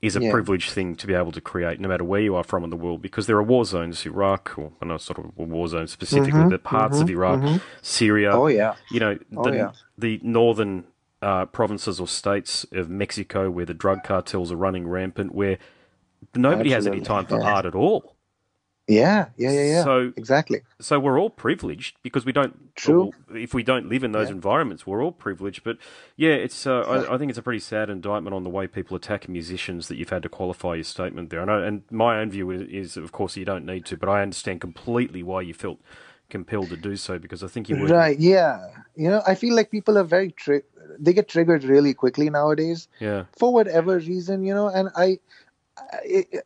is 0.02 0.16
a 0.18 0.22
Yeah. 0.22 0.32
privileged 0.32 0.72
thing 0.72 0.96
to 0.98 1.08
be 1.08 1.14
able 1.14 1.32
to 1.32 1.40
create, 1.42 1.80
no 1.80 1.88
matter 1.88 2.04
where 2.04 2.20
you 2.22 2.36
are 2.36 2.44
from 2.44 2.64
in 2.64 2.70
the 2.70 2.76
world, 2.76 3.02
because 3.02 3.26
there 3.26 3.38
are 3.38 3.44
war 3.44 3.64
zones, 3.64 4.06
Iraq, 4.06 4.54
or 4.58 4.72
well, 4.82 4.88
not 4.90 5.02
sort 5.02 5.18
of 5.20 5.38
war 5.38 5.68
zone 5.68 5.88
specifically, 5.88 6.44
but 6.50 6.64
parts 6.64 7.00
of 7.00 7.10
Iraq, 7.10 7.62
Syria. 7.82 8.32
Mm-hmm. 8.32 8.40
Oh 8.40 8.48
yeah. 8.48 8.76
You 8.92 9.00
know, 9.00 9.18
Oh, 9.38 9.44
the, 9.50 9.56
yeah. 9.56 9.72
the 9.98 10.20
northern 10.24 10.84
uh, 11.22 11.46
provinces 11.46 12.02
or 12.02 12.08
states 12.08 12.66
of 12.74 12.90
Mexico 12.90 13.50
where 13.50 13.66
the 13.66 13.74
drug 13.74 14.04
cartels 14.04 14.52
are 14.52 14.58
running 14.58 14.88
rampant, 14.90 15.34
where 15.34 15.58
nobody 16.36 16.72
has 16.72 16.86
any 16.86 17.00
time 17.00 17.26
for 17.26 17.40
yeah. 17.40 17.54
art 17.54 17.66
at 17.66 17.76
all. 17.76 18.13
Yeah, 18.88 19.28
yeah, 19.38 19.52
yeah, 19.52 19.64
yeah. 19.64 19.84
So- 19.84 20.12
exactly. 20.18 20.62
So 20.82 21.00
we're 21.00 21.18
all 21.20 21.30
privileged 21.30 21.96
because 22.04 22.26
we 22.26 22.34
don't. 22.34 22.76
True. 22.76 23.12
if 23.34 23.54
we 23.54 23.64
don't 23.64 23.88
live 23.88 24.04
in 24.04 24.12
those 24.12 24.28
Yeah. 24.28 24.36
environments, 24.36 24.86
we're 24.86 25.02
all 25.02 25.14
privileged. 25.14 25.64
But 25.64 25.78
yeah, 26.18 26.32
it's. 26.34 26.68
Uh, 26.68 26.82
I, 26.82 27.14
I 27.14 27.18
think 27.18 27.30
it's 27.30 27.38
a 27.40 27.42
pretty 27.44 27.60
sad 27.60 27.90
indictment 27.90 28.36
on 28.36 28.44
the 28.44 28.50
way 28.50 28.68
people 28.68 28.98
attack 28.98 29.30
musicians 29.30 29.88
that 29.88 29.96
you've 29.96 30.10
had 30.10 30.24
to 30.24 30.30
qualify 30.30 30.76
your 30.76 30.84
statement 30.84 31.30
there. 31.30 31.40
And, 31.42 31.50
I, 31.50 31.66
and 31.66 31.84
my 31.92 32.20
own 32.20 32.30
view 32.30 32.52
is, 32.52 32.64
is, 32.64 32.98
of 32.98 33.12
course, 33.14 33.38
you 33.38 33.46
don't 33.46 33.66
need 33.66 33.86
to. 33.86 33.96
But 33.98 34.10
I 34.10 34.22
understand 34.22 34.60
completely 34.60 35.24
why 35.24 35.42
you 35.44 35.54
felt 35.54 35.80
compelled 36.30 36.70
to 36.70 36.78
do 36.78 36.96
so 36.98 37.20
because 37.20 37.44
I 37.44 37.48
think 37.48 37.70
you 37.70 37.78
were 37.78 37.88
Right. 37.88 38.20
Yeah. 38.20 38.68
You 38.96 39.10
know, 39.10 39.22
I 39.26 39.36
feel 39.36 39.56
like 39.56 39.70
people 39.72 39.98
are 39.98 40.04
very 40.04 40.32
tri- 40.32 40.64
they 41.00 41.14
get 41.14 41.28
triggered 41.30 41.64
really 41.64 41.94
quickly 41.94 42.30
nowadays 42.30 42.88
Yeah. 43.00 43.26
for 43.38 43.54
whatever 43.54 43.98
reason, 43.98 44.44
you 44.44 44.54
know. 44.54 44.68
And 44.68 44.90
I, 44.96 45.20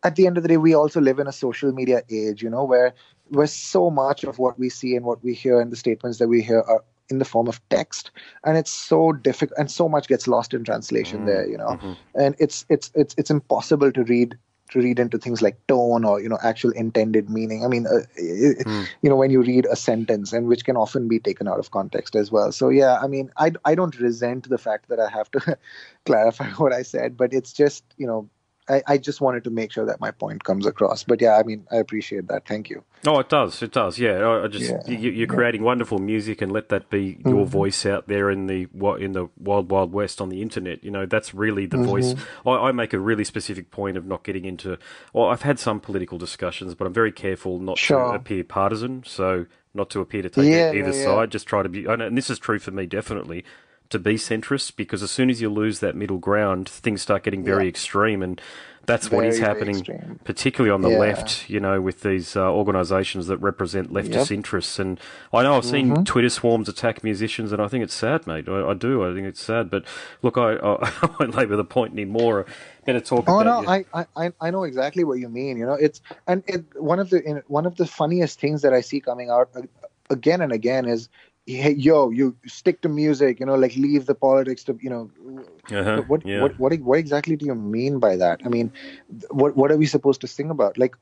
at 0.04 0.16
the 0.16 0.28
end 0.28 0.38
of 0.38 0.44
the 0.44 0.50
day, 0.50 0.58
we 0.58 0.74
also 0.74 1.02
live 1.02 1.20
in 1.20 1.28
a 1.28 1.32
social 1.32 1.72
media 1.72 2.02
age, 2.10 2.42
you 2.42 2.50
know, 2.50 2.64
where 2.64 2.94
where 3.30 3.48
so 3.48 3.90
much 3.90 4.24
of 4.24 4.40
what 4.40 4.58
we 4.58 4.70
see 4.70 4.96
and 4.96 5.06
what 5.06 5.24
we 5.24 5.34
hear 5.34 5.60
and 5.60 5.72
the 5.72 5.76
statements 5.76 6.18
that 6.20 6.30
we 6.30 6.42
hear 6.42 6.62
are 6.62 6.84
in 7.10 7.20
the 7.20 7.26
form 7.26 7.48
of 7.48 7.62
text, 7.70 8.12
and 8.44 8.58
it's 8.58 8.72
so 8.72 9.12
difficult, 9.12 9.58
and 9.58 9.72
so 9.72 9.88
much 9.88 10.08
gets 10.08 10.28
lost 10.28 10.54
in 10.54 10.64
translation 10.64 11.20
mm-hmm. 11.20 11.28
there, 11.28 11.50
you 11.50 11.58
know. 11.58 11.70
Mm-hmm. 11.70 11.94
And 12.16 12.36
it's 12.40 12.66
it's 12.70 12.92
it's 12.96 13.16
it's 13.18 13.30
impossible 13.30 13.92
to 13.92 14.04
read 14.04 14.38
to 14.72 14.80
read 14.80 15.00
into 15.00 15.18
things 15.18 15.42
like 15.42 15.56
tone 15.68 16.04
or 16.04 16.22
you 16.22 16.30
know 16.30 16.38
actual 16.44 16.72
intended 16.72 17.30
meaning. 17.30 17.64
I 17.64 17.68
mean, 17.68 17.88
uh, 17.88 18.02
it, 18.16 18.66
mm. 18.66 18.88
you 19.02 19.10
know, 19.10 19.16
when 19.16 19.32
you 19.32 19.42
read 19.42 19.66
a 19.66 19.76
sentence 19.76 20.34
and 20.34 20.48
which 20.48 20.66
can 20.66 20.76
often 20.76 21.08
be 21.08 21.20
taken 21.20 21.48
out 21.48 21.60
of 21.60 21.72
context 21.72 22.16
as 22.16 22.32
well. 22.32 22.52
So 22.52 22.70
yeah, 22.70 23.00
I 23.02 23.08
mean, 23.08 23.32
I 23.38 23.54
I 23.66 23.76
don't 23.76 23.98
resent 24.00 24.50
the 24.50 24.58
fact 24.58 24.90
that 24.90 25.00
I 25.00 25.10
have 25.10 25.32
to 25.32 25.58
clarify 26.06 26.50
what 26.58 26.74
I 26.74 26.82
said, 26.82 27.18
but 27.18 27.34
it's 27.34 27.54
just 27.54 27.84
you 27.98 28.08
know. 28.08 28.30
I, 28.70 28.84
I 28.88 28.98
just 28.98 29.22
wanted 29.22 29.44
to 29.46 29.50
make 29.50 29.72
sure 29.72 29.86
that 29.86 30.00
my 30.00 30.12
point 30.12 30.44
comes 30.44 30.66
across. 30.66 31.04
But 31.04 31.22
yeah, 31.22 31.38
I 31.38 31.44
mean, 31.44 31.66
I 31.72 31.78
appreciate 31.78 32.28
that. 32.28 32.48
Thank 32.48 32.70
you. 32.70 32.84
Oh, 33.06 33.20
it 33.20 33.30
does. 33.30 33.62
It 33.62 33.72
does. 33.72 33.98
Yeah. 34.00 34.42
I, 34.44 34.48
just 34.48 34.70
Yeah. 34.70 34.82
you, 34.88 35.12
you're 35.12 35.28
creating 35.28 35.64
wonderful 35.64 36.00
music, 36.00 36.42
and 36.42 36.52
let 36.52 36.70
that 36.70 36.90
be 36.90 37.14
mm-hmm. 37.14 37.30
your 37.30 37.46
voice 37.46 37.86
out 37.86 38.08
there 38.08 38.30
in 38.30 38.48
the 38.48 38.68
in 39.00 39.14
the 39.14 39.30
wild, 39.38 39.72
wild 39.72 39.94
west 39.94 40.20
on 40.20 40.30
the 40.30 40.42
internet. 40.42 40.84
You 40.84 40.92
know, 40.92 41.06
that's 41.06 41.34
really 41.34 41.66
the 41.66 41.78
mm-hmm. 41.78 41.86
voice. 41.86 42.16
I, 42.46 42.52
I 42.52 42.72
make 42.72 42.94
a 42.94 43.00
really 43.00 43.24
specific 43.24 43.72
point 43.72 43.98
of 43.98 44.06
not 44.06 44.24
getting 44.24 44.46
into. 44.46 44.78
Well, 45.14 45.30
I've 45.30 45.44
had 45.44 45.60
some 45.60 45.80
political 45.80 46.18
discussions, 46.18 46.76
but 46.76 46.88
I'm 46.88 46.94
very 46.94 47.12
careful 47.12 47.60
not 47.60 47.78
to 47.78 47.98
appear 47.98 48.44
partisan. 48.44 49.04
So 49.06 49.46
not 49.74 49.90
to 49.92 50.02
appear 50.02 50.24
to 50.24 50.30
take 50.30 50.46
Yeah, 50.46 50.72
either 50.72 50.90
yeah, 50.90 50.96
yeah. 50.96 51.06
side. 51.06 51.32
Just 51.32 51.48
try 51.48 51.64
to 51.64 51.70
be. 51.70 51.86
And 51.86 52.18
this 52.18 52.30
is 52.30 52.40
true 52.40 52.60
for 52.60 52.72
me, 52.72 52.86
definitely. 52.86 53.46
To 53.90 54.00
be 54.00 54.16
centrist, 54.16 54.76
because 54.76 55.02
as 55.04 55.12
soon 55.12 55.30
as 55.30 55.42
you 55.42 55.50
lose 55.50 55.80
that 55.80 55.96
middle 55.96 56.18
ground, 56.18 56.68
things 56.68 57.02
start 57.02 57.24
getting 57.24 57.44
very 57.44 57.64
Yeah. 57.66 57.70
extreme, 57.70 58.22
and 58.22 58.42
that's 58.86 59.12
what 59.12 59.26
is 59.26 59.40
Very, 59.40 59.54
very 59.54 59.74
happening 59.76 60.20
particularly 60.26 60.72
on 60.74 60.82
the 60.82 60.90
Yeah. 60.90 60.98
left, 60.98 61.50
you 61.50 61.60
know, 61.60 61.82
with 61.82 62.02
these 62.04 62.36
uh, 62.36 62.52
organisations 62.52 63.28
that 63.28 63.38
represent 63.38 63.92
leftist 63.94 64.14
Yep. 64.14 64.24
Mm-hmm. 64.24 64.34
interests. 64.34 64.80
And 64.80 65.00
I 65.34 65.44
know 65.44 65.56
I've 65.56 65.66
seen 65.66 66.06
Twitter 66.06 66.30
swarms 66.30 66.70
attack 66.70 67.04
musicians, 67.04 67.52
and 67.52 67.62
I 67.62 67.68
think 67.68 67.84
it's 67.84 67.94
sad, 67.94 68.28
mate. 68.28 68.48
I, 68.50 68.70
I 68.70 68.74
do. 68.74 69.04
I 69.10 69.14
think 69.14 69.28
it's 69.28 69.42
sad. 69.42 69.70
But 69.70 69.86
look, 70.22 70.38
I, 70.38 70.54
I, 70.56 70.76
I 71.02 71.10
won't 71.20 71.36
labour 71.36 71.56
the 71.56 71.66
point 71.66 71.94
anymore. 71.94 72.46
Better 72.86 73.00
talk 73.02 73.26
Oh 73.28 73.40
about 73.42 73.66
no. 73.66 73.70
I, 73.94 74.06
I 74.16 74.32
I 74.42 74.52
know 74.52 74.64
exactly 74.64 75.04
what 75.04 75.20
you 75.20 75.30
mean. 75.30 75.58
You 75.58 75.66
know, 75.66 75.74
it's 75.74 76.02
and 76.28 76.44
it, 76.48 76.66
one 76.76 77.00
of 77.00 77.10
the 77.10 77.22
in, 77.24 77.42
one 77.48 77.66
of 77.66 77.76
the 77.76 77.86
funniest 77.86 78.40
things 78.40 78.62
that 78.64 78.74
I 78.74 78.82
see 78.82 79.02
coming 79.02 79.30
out 79.30 79.50
uh, 79.56 79.62
again 80.10 80.42
and 80.42 80.52
again 80.54 80.86
is, 80.88 81.10
hey, 81.48 81.72
yo, 81.72 82.10
you 82.12 82.36
stick 82.46 82.82
to 82.82 82.90
music. 82.90 83.40
You 83.40 83.46
know, 83.46 83.56
like 83.56 83.76
leave 83.76 84.06
the 84.06 84.16
politics 84.16 84.64
to 84.66 84.78
you 84.82 84.90
know. 84.90 85.10
Uh-huh, 85.72 86.02
What, 86.08 86.26
yeah. 86.26 86.42
what 86.42 86.58
what 86.60 86.80
what 86.80 87.00
exactly 87.00 87.36
do 87.36 87.46
you 87.46 87.56
mean 87.56 88.00
by 88.00 88.16
that? 88.16 88.42
I 88.46 88.50
mean, 88.50 88.72
what 89.30 89.58
what 89.58 89.72
are 89.72 89.78
we 89.78 89.86
supposed 89.86 90.22
to 90.22 90.28
sing 90.28 90.50
about? 90.50 90.78
Like 90.78 90.96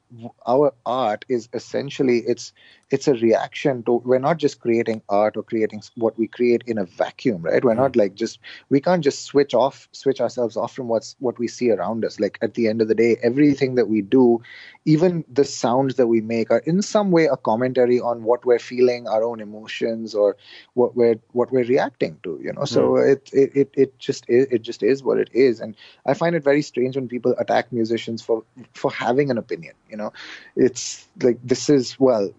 our 0.47 0.73
art 0.85 1.25
is 1.29 1.49
essentially 1.53 2.19
it's 2.19 2.51
it's 2.91 3.07
a 3.07 3.13
reaction 3.13 3.83
to 3.83 3.93
we're 4.05 4.19
not 4.19 4.37
just 4.37 4.59
creating 4.59 5.01
art 5.09 5.37
or 5.37 5.43
creating 5.43 5.81
what 5.95 6.17
we 6.17 6.27
create 6.27 6.63
in 6.67 6.77
a 6.77 6.85
vacuum, 6.85 7.41
right? 7.41 7.63
We're 7.63 7.73
not 7.75 7.95
like 7.95 8.15
just 8.15 8.39
we 8.69 8.79
can't 8.81 9.03
just 9.03 9.23
switch 9.23 9.53
off 9.53 9.87
switch 9.91 10.19
ourselves 10.21 10.57
off 10.57 10.73
from 10.73 10.87
what's 10.87 11.15
what 11.19 11.37
we 11.39 11.47
see 11.47 11.71
around 11.71 12.05
us. 12.05 12.19
Like 12.19 12.37
at 12.41 12.53
the 12.55 12.67
end 12.67 12.81
of 12.81 12.87
the 12.87 12.95
day, 12.95 13.17
everything 13.23 13.75
that 13.75 13.87
we 13.87 14.01
do, 14.01 14.41
even 14.85 15.25
the 15.31 15.43
sounds 15.45 15.95
that 15.95 16.07
we 16.07 16.21
make, 16.21 16.51
are 16.51 16.59
in 16.59 16.81
some 16.81 17.11
way 17.11 17.25
a 17.25 17.37
commentary 17.37 17.99
on 17.99 18.23
what 18.23 18.45
we're 18.45 18.59
feeling, 18.59 19.07
our 19.07 19.23
own 19.23 19.39
emotions, 19.39 20.13
or 20.15 20.37
what 20.73 20.95
we're 20.95 21.15
what 21.31 21.51
we're 21.51 21.63
reacting 21.65 22.19
to. 22.23 22.39
You 22.41 22.53
know, 22.53 22.65
so 22.65 22.97
it 22.97 23.29
it 23.33 23.51
it, 23.55 23.69
it 23.73 23.99
just 23.99 24.25
is, 24.29 24.45
it 24.55 24.61
just 24.61 24.81
is 24.81 25.03
what 25.03 25.19
it 25.19 25.29
is, 25.33 25.59
and 25.59 25.75
I 26.05 26.13
find 26.13 26.35
it 26.35 26.43
very 26.43 26.61
strange 26.61 26.95
when 26.95 27.07
people 27.07 27.35
attack 27.37 27.71
musicians 27.71 28.21
for 28.21 28.43
for 28.73 28.91
having 28.91 29.29
an 29.29 29.37
opinion. 29.37 29.75
You 29.89 29.97
know, 29.97 30.13
it's 30.55 31.07
like 31.21 31.37
this 31.43 31.69
is 31.69 31.99
well 31.99 32.31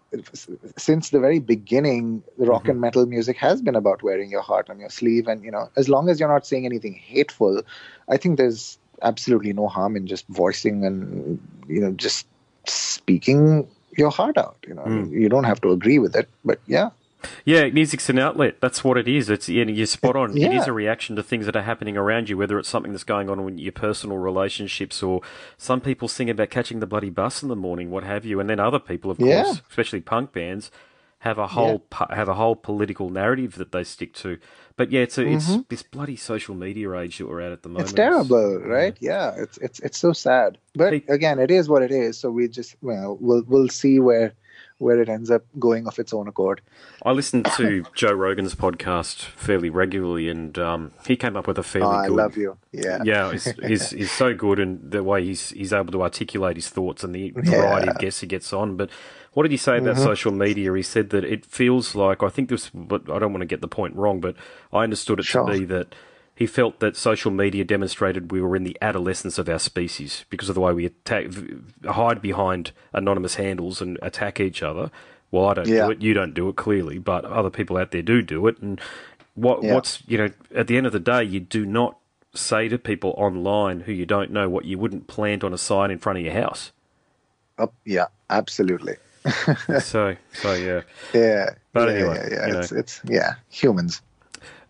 since 0.77 1.11
the 1.11 1.21
very 1.21 1.39
beginning, 1.39 2.23
the 2.39 2.47
rock 2.47 2.63
mm-hmm. 2.63 2.71
and 2.73 2.81
metal 2.81 3.07
music 3.07 3.37
has 3.37 3.63
been 3.63 3.77
about 3.77 4.03
wearing 4.03 4.31
your 4.31 4.43
heart 4.43 4.71
on 4.71 4.81
your 4.81 4.91
sleeve, 4.91 5.29
and 5.29 5.45
you 5.45 5.51
know, 5.51 5.71
as 5.77 5.89
long 5.89 6.09
as 6.09 6.19
you're 6.19 6.33
not 6.33 6.47
saying 6.47 6.67
anything 6.67 6.95
hateful, 6.95 7.63
I 8.09 8.17
think 8.17 8.39
there's 8.39 8.79
absolutely 9.03 9.53
no 9.53 9.69
harm 9.69 9.97
in 9.97 10.07
just 10.07 10.27
voicing 10.29 10.85
and 10.85 11.39
you 11.69 11.81
know 11.81 11.93
just 11.93 12.27
speaking 12.67 13.69
your 13.97 14.11
heart 14.11 14.39
out. 14.39 14.57
You 14.67 14.75
know, 14.75 14.85
mean, 14.85 15.11
you 15.11 15.29
don't 15.29 15.45
have 15.45 15.61
to 15.63 15.71
agree 15.71 15.99
with 15.99 16.17
it, 16.17 16.29
but 16.45 16.61
yeah. 16.67 16.91
Yeah, 17.45 17.69
music's 17.71 18.09
an 18.09 18.19
outlet. 18.19 18.61
That's 18.61 18.83
what 18.85 18.97
it 18.99 19.09
is. 19.09 19.31
It's 19.31 19.49
yeah, 19.49 19.65
you're 19.65 19.87
spot 19.87 20.17
on. 20.17 20.31
It 20.37 20.41
Yeah. 20.53 20.61
is 20.61 20.67
a 20.67 20.73
reaction 20.73 21.17
to 21.17 21.23
things 21.23 21.47
that 21.47 21.57
are 21.57 21.63
happening 21.63 21.97
around 21.97 22.29
you, 22.29 22.37
whether 22.37 22.59
it's 22.59 22.69
something 22.69 22.93
that's 22.93 23.05
going 23.05 23.29
on 23.31 23.39
in 23.49 23.59
your 23.59 23.73
personal 23.73 24.19
relationships, 24.19 25.03
or 25.03 25.21
some 25.57 25.81
people 25.81 26.09
sing 26.09 26.31
about 26.31 26.51
catching 26.51 26.81
the 26.81 26.87
bloody 26.87 27.11
bus 27.11 27.43
in 27.43 27.49
the 27.49 27.57
morning, 27.57 27.91
what 27.91 28.05
have 28.05 28.25
you, 28.25 28.41
and 28.41 28.49
then 28.51 28.61
other 28.61 28.79
people, 28.79 29.11
of 29.11 29.19
Yeah. 29.21 29.45
course, 29.45 29.63
especially 29.71 30.01
punk 30.01 30.33
bands, 30.33 30.71
have 31.21 31.39
a 31.39 31.47
whole 31.49 31.81
pu- 31.91 32.15
have 32.15 32.29
a 32.29 32.35
whole 32.35 32.55
political 32.55 33.09
narrative 33.11 33.57
that 33.57 33.73
they 33.73 33.83
stick 33.83 34.13
to. 34.15 34.39
But 34.77 34.93
yeah, 34.93 35.01
it's 35.01 35.17
a, 35.19 35.27
it's 35.27 35.57
this 35.69 35.83
bloody 35.83 36.15
social 36.15 36.55
media 36.55 36.93
age 36.95 37.19
that 37.19 37.27
we're 37.27 37.41
at 37.41 37.51
at 37.53 37.63
the 37.63 37.69
moment. 37.71 37.87
Mm-hmm. 37.89 37.99
It's 37.99 38.29
terrible, 38.29 38.59
right? 38.61 38.95
Yeah, 39.01 39.35
it's 39.37 39.57
it's 39.59 39.81
it's 39.81 39.99
so 39.99 40.13
sad. 40.13 40.59
But 40.75 40.93
again, 41.09 41.39
it 41.39 41.51
is 41.51 41.69
what 41.69 41.83
it 41.83 41.91
is. 41.91 42.19
So 42.19 42.31
we 42.31 42.47
just 42.49 42.77
well, 42.83 43.17
we'll 43.21 43.43
we'll 43.49 43.71
see 43.71 43.99
where 43.99 44.35
where 44.79 45.01
it 45.01 45.09
ends 45.09 45.31
up 45.31 45.43
going 45.59 45.87
of 45.87 45.99
its 45.99 46.13
own 46.13 46.29
accord. 46.29 46.61
I 47.03 47.13
listen 47.13 47.43
to 47.57 47.85
Joe 47.95 48.13
Rogan's 48.13 48.55
podcast 48.55 49.23
fairly 49.23 49.71
regularly, 49.71 50.29
and 50.29 50.59
um, 50.59 50.93
he 51.07 51.17
came 51.17 51.37
up 51.37 51.47
with 51.47 51.59
a 51.59 51.63
fairly 51.63 51.89
Oh, 51.89 51.91
I 51.91 52.07
good. 52.09 52.17
love 52.17 52.37
you. 52.37 52.59
Yeah. 52.73 53.01
yeah, 53.05 53.33
he's, 53.33 53.45
he's, 53.65 53.91
he's 53.91 54.11
so 54.13 54.35
good, 54.35 54.59
and 54.59 54.91
the 54.91 55.03
way 55.03 55.25
he's 55.25 55.51
he's 55.51 55.73
able 55.73 55.93
to 55.93 56.03
articulate 56.03 56.57
his 56.57 56.69
thoughts 56.69 57.03
and 57.05 57.15
the 57.15 57.31
variety 57.37 57.89
of 57.89 57.99
guests 57.99 58.21
he 58.21 58.27
gets 58.27 58.53
on. 58.53 58.77
But 58.77 58.91
what 59.33 59.43
did 59.45 59.51
he 59.53 59.57
say 59.57 59.73
Mm-hmm. 59.73 59.87
about 59.89 60.03
social 60.03 60.33
media? 60.33 60.73
He 60.75 60.83
said 60.83 61.11
that 61.11 61.25
it 61.25 61.45
feels 61.47 61.95
like 61.95 62.23
I 62.23 62.29
think 62.29 62.49
this, 62.51 62.71
but 62.75 63.11
I 63.11 63.19
don't 63.19 63.33
want 63.33 63.43
to 63.43 63.47
get 63.47 63.61
the 63.63 63.69
point 63.69 63.95
wrong, 63.97 64.21
but 64.21 64.35
I 64.73 64.83
understood 64.85 65.19
it 65.21 65.25
Sure. 65.25 65.47
to 65.47 65.59
be 65.59 65.65
that 65.67 65.95
he 66.37 66.47
felt 66.47 66.81
that 66.81 66.97
social 66.97 67.33
media 67.33 67.65
demonstrated 67.65 68.31
we 68.31 68.43
were 68.43 68.57
in 68.57 68.65
the 68.65 68.77
adolescence 68.83 69.39
of 69.39 69.49
our 69.49 69.59
species 69.59 70.27
because 70.31 70.51
of 70.51 70.55
the 70.55 70.61
way 70.61 70.73
we 70.75 70.87
attack, 70.87 71.29
hide 71.87 72.23
behind 72.23 72.73
anonymous 72.93 73.37
handles 73.37 73.83
and 73.83 73.99
attack 74.03 74.39
each 74.39 74.63
other. 74.63 74.91
Well, 75.33 75.47
I 75.49 75.55
don't 75.55 75.69
Yeah. 75.69 75.87
do 75.87 75.91
it. 75.93 76.03
You 76.03 76.15
don't 76.15 76.35
do 76.35 76.49
it 76.51 76.57
clearly, 76.57 76.99
but 76.99 77.25
other 77.25 77.51
people 77.51 77.79
out 77.79 77.91
there 77.91 78.03
do 78.03 78.23
do 78.23 78.47
it. 78.49 78.59
And 78.61 78.81
what 79.35 79.65
Yeah. 79.65 79.75
what's 79.75 80.03
you 80.07 80.19
know 80.19 80.31
at 80.55 80.69
the 80.69 80.77
end 80.77 80.87
of 80.87 80.93
the 80.93 81.01
day, 81.01 81.25
you 81.25 81.41
do 81.41 81.67
not 81.67 81.99
say 82.35 82.69
to 82.69 82.79
people 82.79 83.15
online 83.17 83.81
who 83.81 83.93
you 83.93 84.07
don't 84.07 84.31
know 84.31 84.49
what 84.49 84.67
you 84.67 84.79
wouldn't 84.79 85.07
plant 85.09 85.43
on 85.43 85.55
a 85.55 85.59
sign 85.59 85.91
in 85.91 85.99
front 85.99 86.19
of 86.19 86.25
your 86.25 86.35
house. 86.35 86.71
Oh, 87.59 87.73
yeah, 87.85 88.07
absolutely. 88.31 88.97
so 89.79 90.17
so 90.33 90.55
yeah. 90.55 90.83
Yeah. 91.15 91.51
But 91.73 91.89
yeah, 91.89 91.91
anyway, 91.91 92.21
yeah, 92.31 92.31
yeah. 92.31 92.47
you 92.47 92.53
It's, 92.55 92.73
know. 92.73 92.79
it's 92.79 93.01
yeah, 93.05 93.35
humans. 93.51 94.03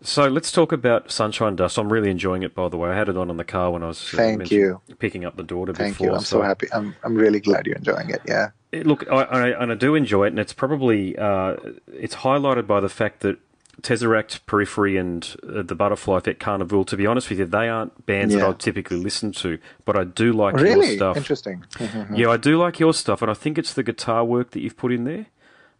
So 0.07 0.25
let's 0.29 0.53
talk 0.53 0.71
about 0.71 1.11
Sunshine 1.11 1.57
Dust. 1.57 1.77
I'm 1.77 1.91
really 1.91 2.09
enjoying 2.09 2.41
it, 2.43 2.55
by 2.55 2.69
the 2.69 2.77
way. 2.77 2.89
I 2.89 2.95
had 2.95 3.09
it 3.09 3.17
on 3.17 3.29
in 3.29 3.35
the 3.35 3.43
car 3.43 3.71
when 3.71 3.83
I 3.83 3.87
was 3.87 4.13
uh, 4.13 4.17
Thank 4.17 4.49
you. 4.51 4.79
picking 4.99 5.25
up 5.25 5.35
the 5.35 5.43
daughter 5.43 5.73
Thank 5.73 5.95
before. 5.97 6.07
you. 6.07 6.13
I'm 6.13 6.21
so 6.21 6.41
happy. 6.41 6.67
I'm 6.71 6.95
I'm 7.03 7.15
really 7.15 7.41
glad 7.41 7.65
you're 7.67 7.75
enjoying 7.75 8.09
it. 8.11 8.21
Yeah. 8.25 8.51
It- 8.71 8.85
Look, 8.87 9.05
I, 9.11 9.23
I, 9.23 9.61
and 9.61 9.69
I 9.71 9.75
do 9.75 9.95
enjoy 9.95 10.25
it, 10.25 10.29
and 10.29 10.39
it's 10.39 10.53
probably 10.53 11.17
uh, 11.17 11.57
it's 11.93 12.15
highlighted 12.15 12.67
by 12.67 12.79
the 12.79 12.87
fact 12.89 13.19
that 13.19 13.37
Tesseract, 13.81 14.39
Periphery, 14.45 14.95
and 14.97 15.35
uh, 15.43 15.61
the 15.61 15.75
Butterfly 15.75 16.17
Effect, 16.19 16.41
Karnivool. 16.41 16.87
To 16.87 16.95
be 16.97 17.05
honest 17.05 17.29
with 17.29 17.39
you, 17.39 17.45
they 17.45 17.67
aren't 17.67 18.05
bands 18.05 18.33
that 18.33 18.39
Yeah. 18.39 18.49
I 18.49 18.53
typically 18.53 18.97
listen 18.97 19.33
to, 19.33 19.59
but 19.83 19.97
I 19.97 20.03
do 20.05 20.31
like 20.31 20.55
your 20.55 20.63
Really 20.63 20.95
stuff. 20.95 21.17
interesting. 21.17 21.65
Yeah, 22.15 22.29
I 22.29 22.37
do 22.37 22.57
like 22.57 22.79
your 22.79 22.93
stuff, 22.93 23.21
and 23.21 23.29
I 23.29 23.33
think 23.33 23.57
it's 23.57 23.73
the 23.73 23.83
guitar 23.83 24.23
work 24.23 24.51
that 24.51 24.61
you've 24.61 24.77
put 24.77 24.93
in 24.93 25.03
there. 25.03 25.25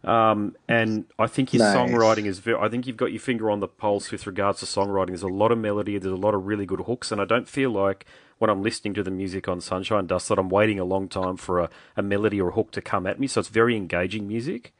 Um, 0.04 0.56
and 0.68 1.06
I 1.18 1.26
think 1.26 1.50
his 1.50 1.60
Nice. 1.60 1.76
songwriting 1.76 2.26
is 2.26 2.38
very. 2.38 2.58
I 2.58 2.68
think 2.68 2.86
you've 2.86 2.96
got 2.96 3.10
your 3.12 3.20
finger 3.20 3.50
on 3.50 3.60
the 3.60 3.68
pulse 3.68 4.12
with 4.12 4.26
regards 4.26 4.60
to 4.60 4.66
songwriting. 4.66 5.08
There's 5.08 5.22
a 5.22 5.28
lot 5.28 5.50
of 5.50 5.58
melody. 5.58 5.98
There's 5.98 6.12
a 6.12 6.16
lot 6.16 6.34
of 6.34 6.46
really 6.46 6.66
good 6.66 6.82
hooks, 6.82 7.10
and 7.10 7.20
I 7.20 7.24
don't 7.24 7.48
feel 7.48 7.70
like 7.70 8.06
when 8.38 8.48
I'm 8.48 8.62
listening 8.62 8.94
to 8.94 9.02
the 9.02 9.10
music 9.10 9.48
on 9.48 9.60
Sunshine 9.60 10.06
Dust 10.06 10.28
that 10.28 10.38
I'm 10.38 10.48
waiting 10.48 10.78
a 10.78 10.84
long 10.84 11.08
time 11.08 11.36
for 11.36 11.58
a, 11.58 11.70
a 11.96 12.02
melody 12.02 12.40
or 12.40 12.50
a 12.50 12.52
hook 12.52 12.70
to 12.72 12.80
come 12.80 13.06
at 13.06 13.18
me. 13.18 13.26
So 13.26 13.40
it's 13.40 13.48
very 13.48 13.76
engaging 13.76 14.28
music. 14.28 14.72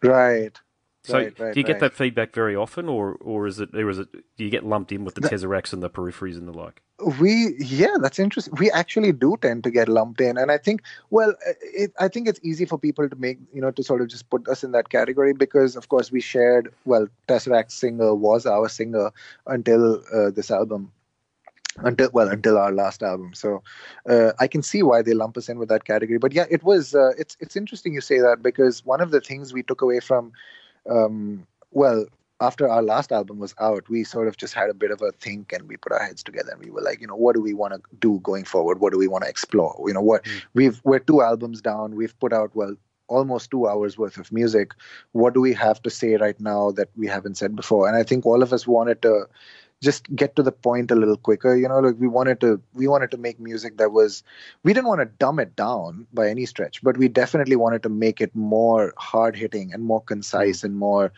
Right. 0.00 0.56
So 1.02 1.18
right, 1.18 1.38
right, 1.38 1.54
do 1.54 1.60
you 1.60 1.64
get 1.64 1.74
right. 1.74 1.80
that 1.80 1.94
feedback 1.94 2.32
very 2.32 2.54
often, 2.54 2.88
or 2.88 3.16
or 3.20 3.46
is 3.46 3.58
it 3.58 3.74
or 3.74 3.88
is 3.88 3.98
it 3.98 4.12
do 4.12 4.44
you 4.44 4.50
get 4.50 4.64
lumped 4.64 4.92
in 4.92 5.04
with 5.04 5.14
the 5.14 5.22
Tesseracts 5.22 5.72
and 5.72 5.82
the 5.82 5.90
Peripheries 5.90 6.36
and 6.36 6.46
the 6.46 6.52
like? 6.52 6.82
We 7.20 7.54
yeah 7.58 7.96
that's 8.00 8.18
interesting. 8.18 8.54
We 8.58 8.70
actually 8.70 9.12
do 9.12 9.36
tend 9.40 9.64
to 9.64 9.70
get 9.70 9.88
lumped 9.88 10.20
in. 10.20 10.36
And 10.38 10.50
i 10.50 10.58
think 10.58 10.82
well 11.10 11.34
it, 11.62 11.92
i 11.98 12.08
think 12.08 12.28
it's 12.28 12.40
easy 12.42 12.64
for 12.64 12.78
people 12.78 13.08
to 13.08 13.16
make 13.16 13.38
you 13.52 13.60
know 13.60 13.70
to 13.70 13.82
sort 13.82 14.00
of 14.00 14.08
just 14.08 14.28
put 14.30 14.46
us 14.48 14.64
in 14.64 14.72
that 14.72 14.88
category 14.90 15.32
because 15.32 15.76
of 15.76 15.88
course 15.88 16.12
we 16.12 16.20
shared 16.20 16.72
well 16.84 17.08
tesseract 17.28 17.70
singer 17.70 18.14
was 18.14 18.46
our 18.46 18.68
singer 18.68 19.10
until 19.46 20.02
uh, 20.14 20.30
this 20.30 20.50
album 20.50 20.92
until 21.78 22.10
well 22.12 22.28
until 22.28 22.58
our 22.58 22.72
last 22.72 23.02
album. 23.02 23.32
So 23.34 23.62
uh, 24.08 24.32
i 24.38 24.46
can 24.46 24.62
see 24.62 24.82
why 24.82 25.02
they 25.02 25.14
lump 25.14 25.36
us 25.36 25.48
in 25.48 25.58
with 25.58 25.68
that 25.68 25.84
category. 25.84 26.18
But 26.18 26.32
yeah 26.32 26.46
it 26.50 26.62
was 26.62 26.94
uh, 26.94 27.12
it's 27.18 27.36
it's 27.40 27.56
interesting 27.56 27.94
you 27.94 28.00
say 28.00 28.18
that 28.20 28.42
because 28.42 28.84
one 28.84 29.00
of 29.00 29.10
the 29.10 29.20
things 29.20 29.52
we 29.52 29.62
took 29.62 29.82
away 29.82 30.00
from 30.00 30.32
um, 30.88 31.46
well 31.70 32.06
after 32.40 32.68
our 32.68 32.82
last 32.82 33.12
album 33.12 33.38
was 33.38 33.54
out, 33.60 33.88
we 33.88 34.04
sort 34.04 34.28
of 34.28 34.36
just 34.36 34.54
had 34.54 34.70
a 34.70 34.74
bit 34.74 34.90
of 34.90 35.02
a 35.02 35.12
think 35.12 35.52
and 35.52 35.68
we 35.68 35.76
put 35.76 35.92
our 35.92 36.02
heads 36.02 36.22
together 36.22 36.52
and 36.52 36.64
we 36.64 36.70
were 36.70 36.80
like, 36.82 37.00
you 37.00 37.06
know, 37.06 37.16
what 37.16 37.34
do 37.34 37.42
we 37.42 37.54
want 37.54 37.74
to 37.74 37.80
do 37.98 38.18
going 38.22 38.44
forward? 38.44 38.80
What 38.80 38.92
do 38.92 38.98
we 38.98 39.08
want 39.08 39.24
to 39.24 39.30
explore? 39.30 39.76
You 39.86 39.94
know, 39.94 40.00
what 40.00 40.24
Mm. 40.24 40.42
we've 40.54 40.80
we're 40.84 40.98
two 41.00 41.22
albums 41.22 41.60
down. 41.60 41.96
We've 41.96 42.18
put 42.18 42.32
out 42.32 42.54
well 42.54 42.74
almost 43.08 43.50
two 43.50 43.66
hours 43.68 43.98
worth 43.98 44.18
of 44.18 44.30
music. 44.32 44.72
What 45.12 45.34
do 45.34 45.40
we 45.40 45.52
have 45.54 45.82
to 45.82 45.90
say 45.90 46.16
right 46.16 46.38
now 46.40 46.70
that 46.72 46.88
we 46.96 47.08
haven't 47.08 47.36
said 47.36 47.56
before? 47.56 47.88
And 47.88 47.96
I 47.96 48.04
think 48.04 48.24
all 48.24 48.42
of 48.42 48.52
us 48.52 48.66
wanted 48.66 49.02
to 49.02 49.26
just 49.82 50.14
get 50.14 50.36
to 50.36 50.42
the 50.42 50.52
point 50.52 50.90
a 50.90 50.94
little 50.94 51.16
quicker 51.16 51.56
you 51.56 51.66
know 51.66 51.78
like 51.78 51.96
we 51.98 52.06
wanted 52.06 52.40
to 52.40 52.60
we 52.74 52.86
wanted 52.86 53.10
to 53.10 53.16
make 53.16 53.40
music 53.40 53.78
that 53.78 53.92
was 53.92 54.22
we 54.62 54.72
didn't 54.72 54.86
want 54.86 55.00
to 55.00 55.06
dumb 55.06 55.38
it 55.38 55.56
down 55.56 56.06
by 56.12 56.28
any 56.28 56.44
stretch 56.44 56.82
but 56.82 56.96
we 56.98 57.08
definitely 57.08 57.56
wanted 57.56 57.82
to 57.82 57.88
make 57.88 58.20
it 58.20 58.34
more 58.34 58.92
hard 58.98 59.34
hitting 59.34 59.72
and 59.72 59.82
more 59.82 60.02
concise 60.02 60.62
and 60.62 60.76
more 60.76 61.12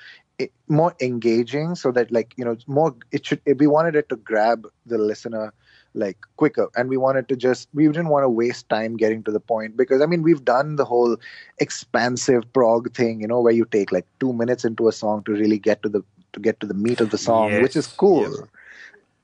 more 0.69 0.95
engaging 1.01 1.75
so 1.75 1.93
that 1.93 2.11
like 2.11 2.35
you 2.37 2.45
know 2.45 2.57
more 2.67 2.95
it 3.11 3.27
should 3.27 3.41
we 3.59 3.67
wanted 3.67 3.97
it 3.97 4.09
to 4.09 4.17
grab 4.17 4.67
the 4.87 4.99
listener 4.99 5.53
like 5.95 6.17
quicker 6.37 6.71
and 6.77 6.89
we 6.89 6.97
wanted 6.97 7.29
to 7.29 7.37
just 7.37 7.69
we 7.75 7.87
didn't 7.87 8.09
want 8.09 8.25
to 8.25 8.29
waste 8.29 8.69
time 8.69 8.97
getting 8.97 9.23
to 9.23 9.31
the 9.31 9.41
point 9.41 9.77
because 9.77 10.01
i 10.01 10.07
mean 10.07 10.23
we've 10.23 10.45
done 10.45 10.77
the 10.77 10.85
whole 10.85 11.17
expansive 11.59 12.51
prog 12.53 12.93
thing 12.95 13.21
you 13.21 13.29
know 13.29 13.41
where 13.41 13.53
you 13.53 13.65
take 13.67 13.93
like 13.93 14.07
2 14.21 14.33
minutes 14.33 14.65
into 14.65 14.89
a 14.89 14.93
song 14.93 15.23
to 15.25 15.33
really 15.33 15.59
get 15.59 15.83
to 15.83 15.89
the 15.89 16.03
to 16.33 16.41
get 16.41 16.59
to 16.61 16.67
the 16.67 16.75
meat 16.75 17.01
of 17.01 17.11
the 17.11 17.19
song 17.19 17.61
which 17.61 17.77
is 17.77 17.87
cool 17.87 18.23
yep. 18.23 18.49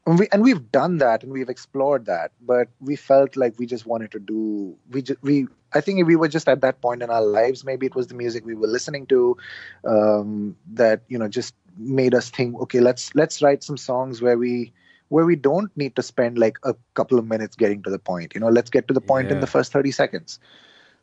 and, 0.07 0.19
we, 0.19 0.29
and 0.31 0.43
we've 0.43 0.71
done 0.71 0.99
that 0.99 1.23
and 1.23 1.33
we've 1.33 1.49
explored 1.49 2.05
that 2.05 2.33
but 2.43 2.69
we 2.81 2.97
felt 2.97 3.35
like 3.37 3.59
we 3.59 3.65
just 3.65 3.87
wanted 3.87 4.11
to 4.11 4.19
do 4.19 4.77
we 4.91 5.01
just 5.01 5.23
we 5.23 5.47
i 5.75 5.81
think 5.81 6.07
we 6.07 6.17
were 6.17 6.29
just 6.29 6.49
at 6.49 6.61
that 6.61 6.81
point 6.81 7.03
in 7.03 7.11
our 7.11 7.23
lives 7.25 7.65
maybe 7.65 7.87
it 7.87 7.95
was 7.95 8.07
the 8.09 8.15
music 8.15 8.45
we 8.45 8.55
were 8.55 8.67
listening 8.67 9.07
to 9.07 9.37
um, 9.87 10.57
that 10.73 11.03
you 11.09 11.19
know 11.19 11.29
just 11.29 11.55
made 11.77 12.15
us 12.15 12.31
think 12.31 12.59
okay 12.61 12.81
let's 12.81 13.15
let's 13.15 13.43
write 13.43 13.63
some 13.63 13.77
songs 13.77 14.21
where 14.21 14.37
we 14.39 14.73
where 15.09 15.25
we 15.25 15.37
don't 15.37 15.75
need 15.77 15.95
to 15.97 16.03
spend 16.03 16.39
like 16.39 16.59
a 16.65 16.75
couple 16.95 17.19
of 17.19 17.27
minutes 17.27 17.57
getting 17.57 17.83
to 17.83 17.91
the 17.91 17.99
point 17.99 18.35
you 18.35 18.41
know 18.41 18.49
let's 18.49 18.71
get 18.71 18.89
to 18.89 18.95
the 18.95 19.01
point 19.01 19.31
in 19.31 19.41
the 19.41 19.47
first 19.47 19.73
30 19.73 19.91
seconds. 19.91 20.39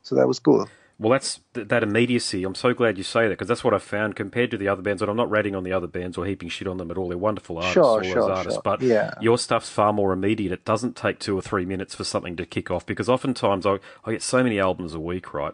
So 0.03 0.15
that 0.15 0.27
was 0.27 0.39
cool 0.39 0.67
Well, 0.98 1.12
that's 1.12 1.42
th- 1.54 1.68
that 1.68 1.84
immediacy. 1.84 2.44
I'm 2.46 2.56
so 2.56 2.74
glad 2.74 2.98
you 2.98 3.04
say 3.04 3.24
that 3.24 3.32
because 3.32 3.50
that's 3.50 3.64
what 3.66 3.74
I 3.74 3.80
found 3.80 4.16
compared 4.16 4.50
to 4.52 4.58
the 4.58 4.70
other 4.70 4.82
bands. 4.82 5.02
And 5.02 5.12
I'm 5.12 5.18
not 5.18 5.30
rating 5.30 5.54
on 5.54 5.64
the 5.64 5.74
other 5.74 5.88
bands 5.88 6.18
or 6.18 6.25
heaping 6.25 6.48
shit 6.48 6.68
on 6.70 6.78
them 6.78 6.90
at 6.90 6.98
all. 6.98 7.10
They're 7.10 7.18
wonderful 7.18 7.58
artists, 7.58 7.74
Sure, 7.74 7.84
all 7.84 8.02
sure, 8.04 8.16
those 8.16 8.30
artists. 8.30 8.56
sure. 8.56 8.62
But 8.64 8.82
Yeah. 8.82 9.12
your 9.20 9.38
stuff's 9.38 9.70
far 9.70 9.92
more 9.92 10.14
immediate. 10.14 10.54
It 10.54 10.64
doesn't 10.64 10.96
take 10.96 11.20
two 11.20 11.38
or 11.38 11.42
three 11.42 11.66
minutes 11.66 11.96
for 11.96 12.06
something 12.06 12.38
to 12.38 12.46
kick 12.46 12.72
off 12.72 12.86
because 12.86 13.10
oftentimes 13.10 13.66
I, 13.66 13.80
I 14.06 14.12
get 14.14 14.22
so 14.22 14.42
many 14.42 14.58
albums 14.60 14.94
a 14.94 15.00
week, 15.00 15.34
right? 15.34 15.54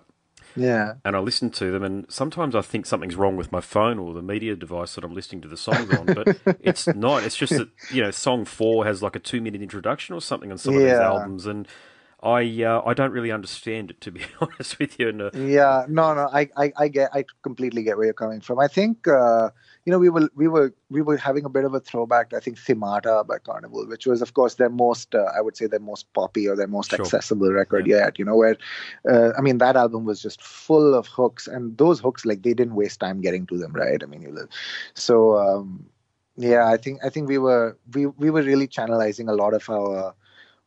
yeah 0.56 0.96
And 1.06 1.16
I 1.16 1.20
listen 1.20 1.50
to 1.52 1.72
them, 1.72 1.82
and 1.82 2.06
sometimes 2.12 2.56
I 2.56 2.62
think 2.62 2.86
something's 2.86 3.16
wrong 3.16 3.38
with 3.38 3.52
my 3.54 3.62
phone 3.62 3.98
or 3.98 4.14
the 4.14 4.22
media 4.22 4.56
device 4.56 4.96
that 4.96 5.04
I'm 5.06 5.14
listening 5.16 5.42
to 5.44 5.48
the 5.48 5.56
songs 5.58 5.90
on. 5.98 6.06
But 6.08 6.38
it's 6.60 6.88
not. 6.88 7.24
It's 7.24 7.38
just 7.38 7.56
that 7.58 7.70
you 7.90 8.04
know, 8.04 8.12
song 8.12 8.44
four 8.46 8.84
has 8.86 9.02
like 9.02 9.16
a 9.16 9.20
two 9.20 9.40
minute 9.42 9.62
introduction 9.62 10.14
or 10.14 10.22
something 10.22 10.52
on 10.52 10.58
some 10.58 10.76
of 10.76 10.82
these 10.82 10.92
albums, 11.00 11.46
and 11.46 11.68
I 12.24 12.64
uh, 12.64 12.82
I 12.86 12.94
don't 12.94 13.12
really 13.12 13.32
understand 13.32 13.92
it 13.92 14.02
to 14.02 14.12
be 14.12 14.22
honest 14.42 14.78
with 14.80 15.00
you. 15.00 15.10
And 15.10 15.22
uh, 15.22 15.32
yeah 15.34 15.86
no 15.90 16.14
no 16.14 16.30
I, 16.32 16.50
I 16.56 16.72
i 16.78 16.88
get 16.88 17.10
i 17.14 17.26
completely 17.42 17.84
get 17.84 17.98
where 17.98 18.06
you're 18.06 18.14
coming 18.14 18.42
from 18.42 18.60
i 18.60 18.68
think 18.68 19.08
uh 19.08 19.50
you 19.86 19.92
know 19.92 19.98
we 19.98 20.10
were 20.10 20.30
we 20.36 20.48
were 20.48 20.74
we 20.90 21.02
were 21.02 21.18
having 21.18 21.46
a 21.46 21.50
bit 21.50 21.66
of 21.66 21.74
a 21.74 21.80
throwback 21.80 22.34
i 22.34 22.40
think 22.40 22.58
themata 22.58 23.26
by 23.26 23.38
Karnivool 23.40 23.88
which 23.88 24.06
was 24.06 24.22
of 24.22 24.34
course 24.34 24.56
their 24.56 24.70
most 24.70 25.16
uh, 25.16 25.32
i 25.36 25.42
would 25.42 25.58
say 25.58 25.66
their 25.68 25.80
most 25.80 26.12
poppy 26.14 26.48
or 26.48 26.56
their 26.56 26.68
most 26.68 26.92
Sure. 26.92 27.02
accessible 27.02 27.52
record 27.52 27.88
yet 27.88 28.20
you 28.20 28.26
know 28.26 28.36
where 28.36 28.58
uh, 29.12 29.32
i 29.38 29.42
mean 29.42 29.58
that 29.58 29.76
album 29.76 30.06
was 30.06 30.22
just 30.22 30.42
full 30.42 30.94
of 30.94 31.08
hooks 31.08 31.48
and 31.48 31.78
those 31.78 32.00
hooks 32.00 32.26
like 32.26 32.44
they 32.44 32.54
didn't 32.54 32.76
waste 32.76 33.00
time 33.00 33.22
getting 33.22 33.48
to 33.48 33.58
them 33.58 33.74
right 33.74 34.04
i 34.04 34.06
mean 34.06 34.22
you 34.22 34.48
so 34.94 35.38
um 35.38 35.86
yeah 36.38 36.68
i 36.68 36.78
think 36.78 37.00
i 37.04 37.10
think 37.10 37.28
we 37.28 37.38
were 37.38 37.78
we 37.94 38.06
we 38.06 38.30
were 38.30 38.42
really 38.44 38.68
channelizing 38.68 39.30
a 39.30 39.34
lot 39.34 39.54
of 39.54 39.70
our 39.70 40.14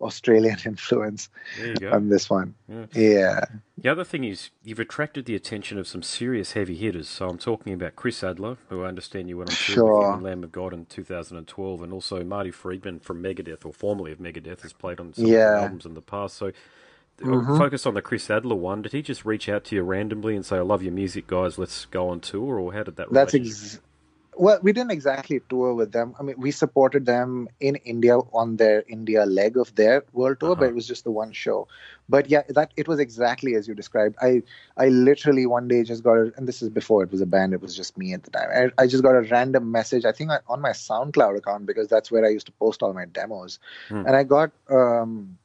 australian 0.05 0.59
influence 0.67 1.29
there 1.57 1.69
you 1.69 1.79
go. 1.79 1.93
on 1.93 2.09
this 2.09 2.31
one 2.31 2.55
Yeah. 2.69 2.87
yeah 2.95 3.45
The 3.79 3.89
other 3.91 4.05
thing 4.05 4.25
is 4.25 4.51
you've 4.65 4.81
attracted 4.81 5.27
the 5.27 5.35
attention 5.35 5.79
of 5.79 5.87
some 5.89 6.03
serious 6.03 6.53
heavy 6.53 6.77
hitters. 6.77 7.09
So 7.09 7.29
I'm 7.29 7.39
talking 7.39 7.73
about 7.75 7.97
Chris 7.97 8.23
Adler, 8.25 8.57
who 8.71 8.85
I 8.85 8.89
understand 8.89 9.29
you 9.29 9.39
went 9.39 9.51
on 9.51 9.59
tour 9.59 9.85
with 9.85 9.99
Sure. 9.99 10.11
him 10.11 10.23
Lamb 10.23 10.45
of 10.45 10.53
God 10.53 10.73
in 10.73 10.87
2012, 10.87 11.83
and 11.83 11.93
also 11.93 12.25
Marty 12.25 12.51
Friedman 12.53 13.01
from 13.01 13.23
Megadeth, 13.23 13.67
or 13.67 13.73
formerly 13.73 14.13
of 14.13 14.19
Megadeth, 14.21 14.63
has 14.63 14.73
played 14.73 15.01
on 15.01 15.13
some 15.15 15.27
Yeah. 15.27 15.61
albums 15.63 15.87
in 15.87 15.95
the 15.95 16.03
past. 16.03 16.37
So 16.37 16.53
uh, 17.23 17.27
Mhm. 17.27 17.59
focus 17.59 17.87
on 17.87 17.95
the 17.95 18.03
Chris 18.03 18.31
Adler 18.31 18.57
one. 18.57 18.83
Did 18.83 18.93
he 18.93 19.03
just 19.03 19.25
reach 19.25 19.49
out 19.49 19.65
to 19.67 19.77
you 19.77 19.83
randomly 19.83 20.37
and 20.37 20.45
say, 20.47 20.57
"I 20.57 20.63
love 20.63 20.83
your 20.83 20.93
music, 20.93 21.27
guys. 21.27 21.59
Let's 21.59 21.87
go 21.87 22.09
on 22.09 22.21
tour," 22.21 22.59
or 22.59 22.73
how 22.73 22.83
did 22.85 22.97
that? 22.97 23.13
That's 23.13 23.35
ex- 23.35 23.81
well, 24.37 24.59
we 24.63 24.73
didn't 24.73 24.91
exactly 24.93 25.41
tour 25.49 25.75
with 25.75 25.93
them. 25.93 26.15
I 26.19 26.23
mean, 26.23 26.37
we 26.39 26.51
supported 26.51 27.07
them 27.07 27.49
in 27.61 27.77
India 27.77 28.17
on 28.19 28.57
their 28.57 28.85
India 28.89 29.25
leg 29.27 29.57
of 29.57 29.75
their 29.75 30.05
world 30.13 30.41
tour, 30.41 30.57
but 30.57 30.67
Uh-huh. 30.67 30.69
it 30.69 30.75
was 30.75 30.87
just 30.87 31.05
the 31.05 31.11
one 31.11 31.33
show. 31.33 31.67
But 32.09 32.29
yeah, 32.29 32.43
that 32.49 32.73
it 32.77 32.89
was 32.89 32.99
exactly 32.99 33.55
as 33.55 33.67
you 33.69 33.75
described. 33.75 34.17
I 34.21 34.43
I 34.77 34.89
literally 34.89 35.47
one 35.47 35.69
day 35.69 35.83
just 35.83 36.03
got 36.05 36.15
a, 36.19 36.33
and 36.37 36.47
this 36.49 36.63
is 36.63 36.69
before 36.69 37.03
it 37.03 37.11
was 37.11 37.21
a 37.21 37.27
band. 37.27 37.53
It 37.55 37.61
was 37.63 37.75
just 37.77 37.97
me 37.97 38.13
at 38.13 38.25
the 38.25 38.31
time. 38.31 38.49
I, 38.79 38.83
I 38.83 38.87
just 38.87 39.03
got 39.03 39.15
a 39.17 39.23
random 39.23 39.71
message. 39.71 40.05
I 40.05 40.13
think 40.13 40.31
I, 40.31 40.39
on 40.49 40.61
my 40.61 40.71
SoundCloud 40.71 41.37
account 41.39 41.67
because 41.67 41.89
that's 41.89 42.11
where 42.11 42.25
I 42.25 42.29
used 42.29 42.47
to 42.47 42.53
post 42.53 42.83
all 42.83 42.93
my 42.93 43.05
demos, 43.07 43.59
Hmm. 43.89 44.05
and 44.05 44.17
I 44.17 44.25
got. 44.25 44.51
um 44.71 45.39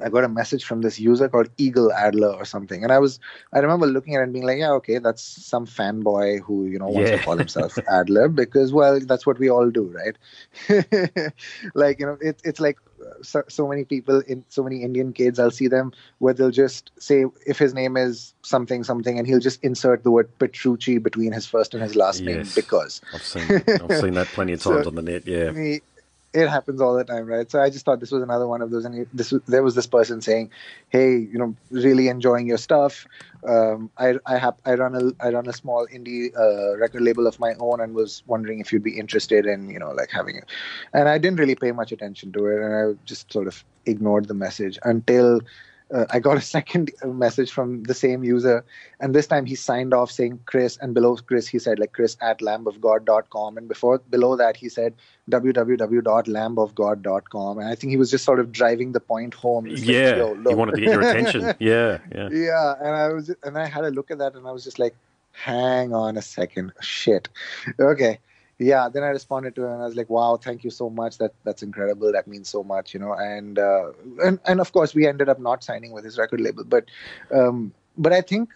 I 0.00 0.08
got 0.08 0.24
a 0.24 0.28
message 0.28 0.64
from 0.64 0.80
this 0.80 0.98
user 0.98 1.28
called 1.28 1.48
Eagle 1.58 1.92
Adler 1.92 2.32
or 2.32 2.44
something, 2.46 2.82
and 2.82 2.90
I 2.92 2.98
was 2.98 3.20
I 3.52 3.58
remember 3.58 3.86
looking 3.86 4.14
at 4.14 4.20
it 4.20 4.24
and 4.24 4.32
being 4.32 4.46
like, 4.46 4.58
yeah, 4.58 4.70
okay, 4.72 4.98
that's 4.98 5.22
some 5.22 5.66
fanboy 5.66 6.40
who 6.40 6.66
you 6.66 6.78
know 6.78 6.88
wants 6.88 7.10
Yeah. 7.10 7.16
to 7.18 7.22
call 7.22 7.36
himself 7.36 7.76
Adler 7.90 8.28
because 8.28 8.72
well, 8.72 9.00
that's 9.00 9.26
what 9.26 9.38
we 9.38 9.50
all 9.50 9.70
do, 9.70 9.84
right? 9.94 10.16
like 11.74 12.00
you 12.00 12.06
know, 12.06 12.16
it, 12.20 12.40
it's 12.44 12.60
like 12.60 12.78
so, 13.22 13.42
so 13.48 13.68
many 13.68 13.84
people 13.84 14.20
in 14.26 14.44
so 14.48 14.62
many 14.62 14.82
Indian 14.82 15.12
kids, 15.12 15.38
I'll 15.38 15.50
see 15.50 15.68
them 15.68 15.92
where 16.18 16.32
they'll 16.32 16.50
just 16.50 16.90
say 16.98 17.24
if 17.46 17.58
his 17.58 17.74
name 17.74 17.96
is 17.96 18.32
something 18.42 18.84
something, 18.84 19.18
and 19.18 19.26
he'll 19.26 19.40
just 19.40 19.62
insert 19.62 20.04
the 20.04 20.10
word 20.10 20.30
Petrucci 20.38 20.98
between 20.98 21.32
his 21.32 21.46
first 21.46 21.74
and 21.74 21.82
his 21.82 21.96
last 21.96 22.22
name 22.22 22.46
because 22.54 23.00
I've 23.12 23.22
seen 23.22 23.62
I've 23.68 24.00
seen 24.00 24.14
that 24.14 24.28
plenty 24.28 24.54
of 24.54 24.62
So- 24.62 24.74
times 24.74 24.86
on 24.86 24.94
the 24.94 25.02
net. 25.02 25.26
Yeah. 25.26 25.78
It 26.34 26.48
happens 26.48 26.80
all 26.80 26.94
the 26.96 27.04
time 27.04 27.26
right? 27.26 27.50
So 27.50 27.60
i 27.60 27.68
just 27.70 27.84
thought 27.84 28.00
this 28.00 28.10
was 28.10 28.22
another 28.22 28.46
one 28.46 28.62
of 28.62 28.70
those 28.70 28.84
and 28.84 29.06
this 29.12 29.32
there 29.46 29.62
was 29.62 29.74
this 29.74 29.86
person 29.86 30.20
saying 30.20 30.50
hey 30.88 31.16
you 31.16 31.38
know 31.38 31.54
really 31.70 32.08
enjoying 32.08 32.46
your 32.46 32.58
stuff. 32.58 33.06
Um, 33.46 33.90
i 33.98 34.14
i 34.26 34.38
have 34.38 34.54
i 34.64 34.74
run 34.74 34.94
a 34.94 35.24
i 35.24 35.30
run 35.30 35.48
a 35.48 35.52
small 35.52 35.86
indie 35.92 36.30
uh, 36.38 36.76
record 36.78 37.02
label 37.02 37.26
of 37.26 37.38
my 37.40 37.54
own 37.58 37.80
and 37.80 37.94
was 37.94 38.22
wondering 38.26 38.60
if 38.60 38.72
you'd 38.72 38.84
be 38.84 38.98
interested 38.98 39.46
in 39.46 39.68
you 39.68 39.78
know 39.78 39.90
like 39.90 40.10
having 40.10 40.36
it. 40.36 40.44
And 40.92 41.08
i 41.08 41.18
didn't 41.18 41.38
really 41.38 41.56
pay 41.56 41.72
much 41.72 41.92
attention 41.92 42.32
to 42.32 42.46
it 42.46 42.62
and 42.62 42.74
i 42.74 42.98
just 43.04 43.32
sort 43.32 43.46
of 43.46 43.64
ignored 43.86 44.28
the 44.28 44.34
message 44.34 44.78
until 44.84 45.40
uh, 45.92 46.06
I 46.10 46.18
got 46.20 46.36
a 46.36 46.40
second 46.56 46.90
message 47.04 47.50
from 47.52 47.82
the 47.84 47.94
same 47.94 48.24
user, 48.24 48.64
and 49.00 49.14
this 49.14 49.26
time 49.26 49.46
he 49.46 49.54
signed 49.54 49.92
off 49.94 50.10
saying 50.10 50.40
Chris, 50.46 50.76
and 50.80 50.94
below 50.94 51.16
Chris 51.16 51.46
he 51.46 51.58
said 51.58 51.78
like 51.78 51.92
Chris 51.92 52.16
at 52.20 52.40
lambofgod.com, 52.40 53.56
and 53.58 53.68
before 53.68 53.98
below 54.10 54.36
that 54.36 54.56
he 54.56 54.68
said 54.68 54.94
www.lambofgod.com, 55.30 57.58
and 57.58 57.68
I 57.68 57.74
think 57.74 57.90
he 57.90 57.96
was 57.96 58.10
just 58.10 58.24
sort 58.24 58.40
of 58.40 58.52
driving 58.52 58.92
the 58.92 59.00
point 59.00 59.34
home. 59.34 59.64
He's 59.66 59.80
like, 59.80 59.88
Yeah. 59.88 60.16
"Yo, 60.16 60.34
He 60.34 60.54
wanted 60.54 60.74
to 60.76 60.80
get 60.80 60.90
your 60.92 61.00
attention. 61.00 61.42
Yeah. 61.58 61.98
Yeah. 62.14 62.28
yeah, 62.32 62.74
and 62.80 62.88
I 62.96 63.08
was, 63.12 63.30
and 63.42 63.58
I 63.58 63.66
had 63.66 63.84
a 63.84 63.90
look 63.90 64.10
at 64.10 64.18
that, 64.18 64.34
and 64.34 64.46
I 64.46 64.52
was 64.52 64.64
just 64.64 64.78
like, 64.78 64.94
"Hang 65.32 65.92
on 65.94 66.16
a 66.16 66.22
second, 66.22 66.72
shit." 66.80 67.28
Okay, 67.78 68.18
yeah. 68.58 68.88
Then 68.88 69.02
I 69.02 69.08
responded 69.08 69.54
to 69.56 69.64
him, 69.64 69.72
and 69.72 69.82
I 69.82 69.86
was 69.86 69.96
like, 69.96 70.10
"Wow, 70.10 70.36
thank 70.36 70.64
you 70.64 70.70
so 70.70 70.90
much. 70.90 71.18
That 71.18 71.34
that's 71.44 71.62
incredible. 71.62 72.12
That 72.12 72.26
means 72.26 72.48
so 72.48 72.62
much, 72.62 72.94
you 72.94 73.00
know." 73.00 73.12
And 73.14 73.58
uh, 73.58 73.92
and 74.24 74.38
and 74.46 74.60
of 74.60 74.72
course, 74.72 74.94
we 74.94 75.06
ended 75.06 75.28
up 75.28 75.40
not 75.40 75.64
signing 75.64 75.92
with 75.92 76.04
his 76.04 76.18
record 76.18 76.40
label, 76.40 76.64
but 76.64 76.84
um, 77.32 77.72
but 77.96 78.12
I 78.12 78.20
think. 78.20 78.50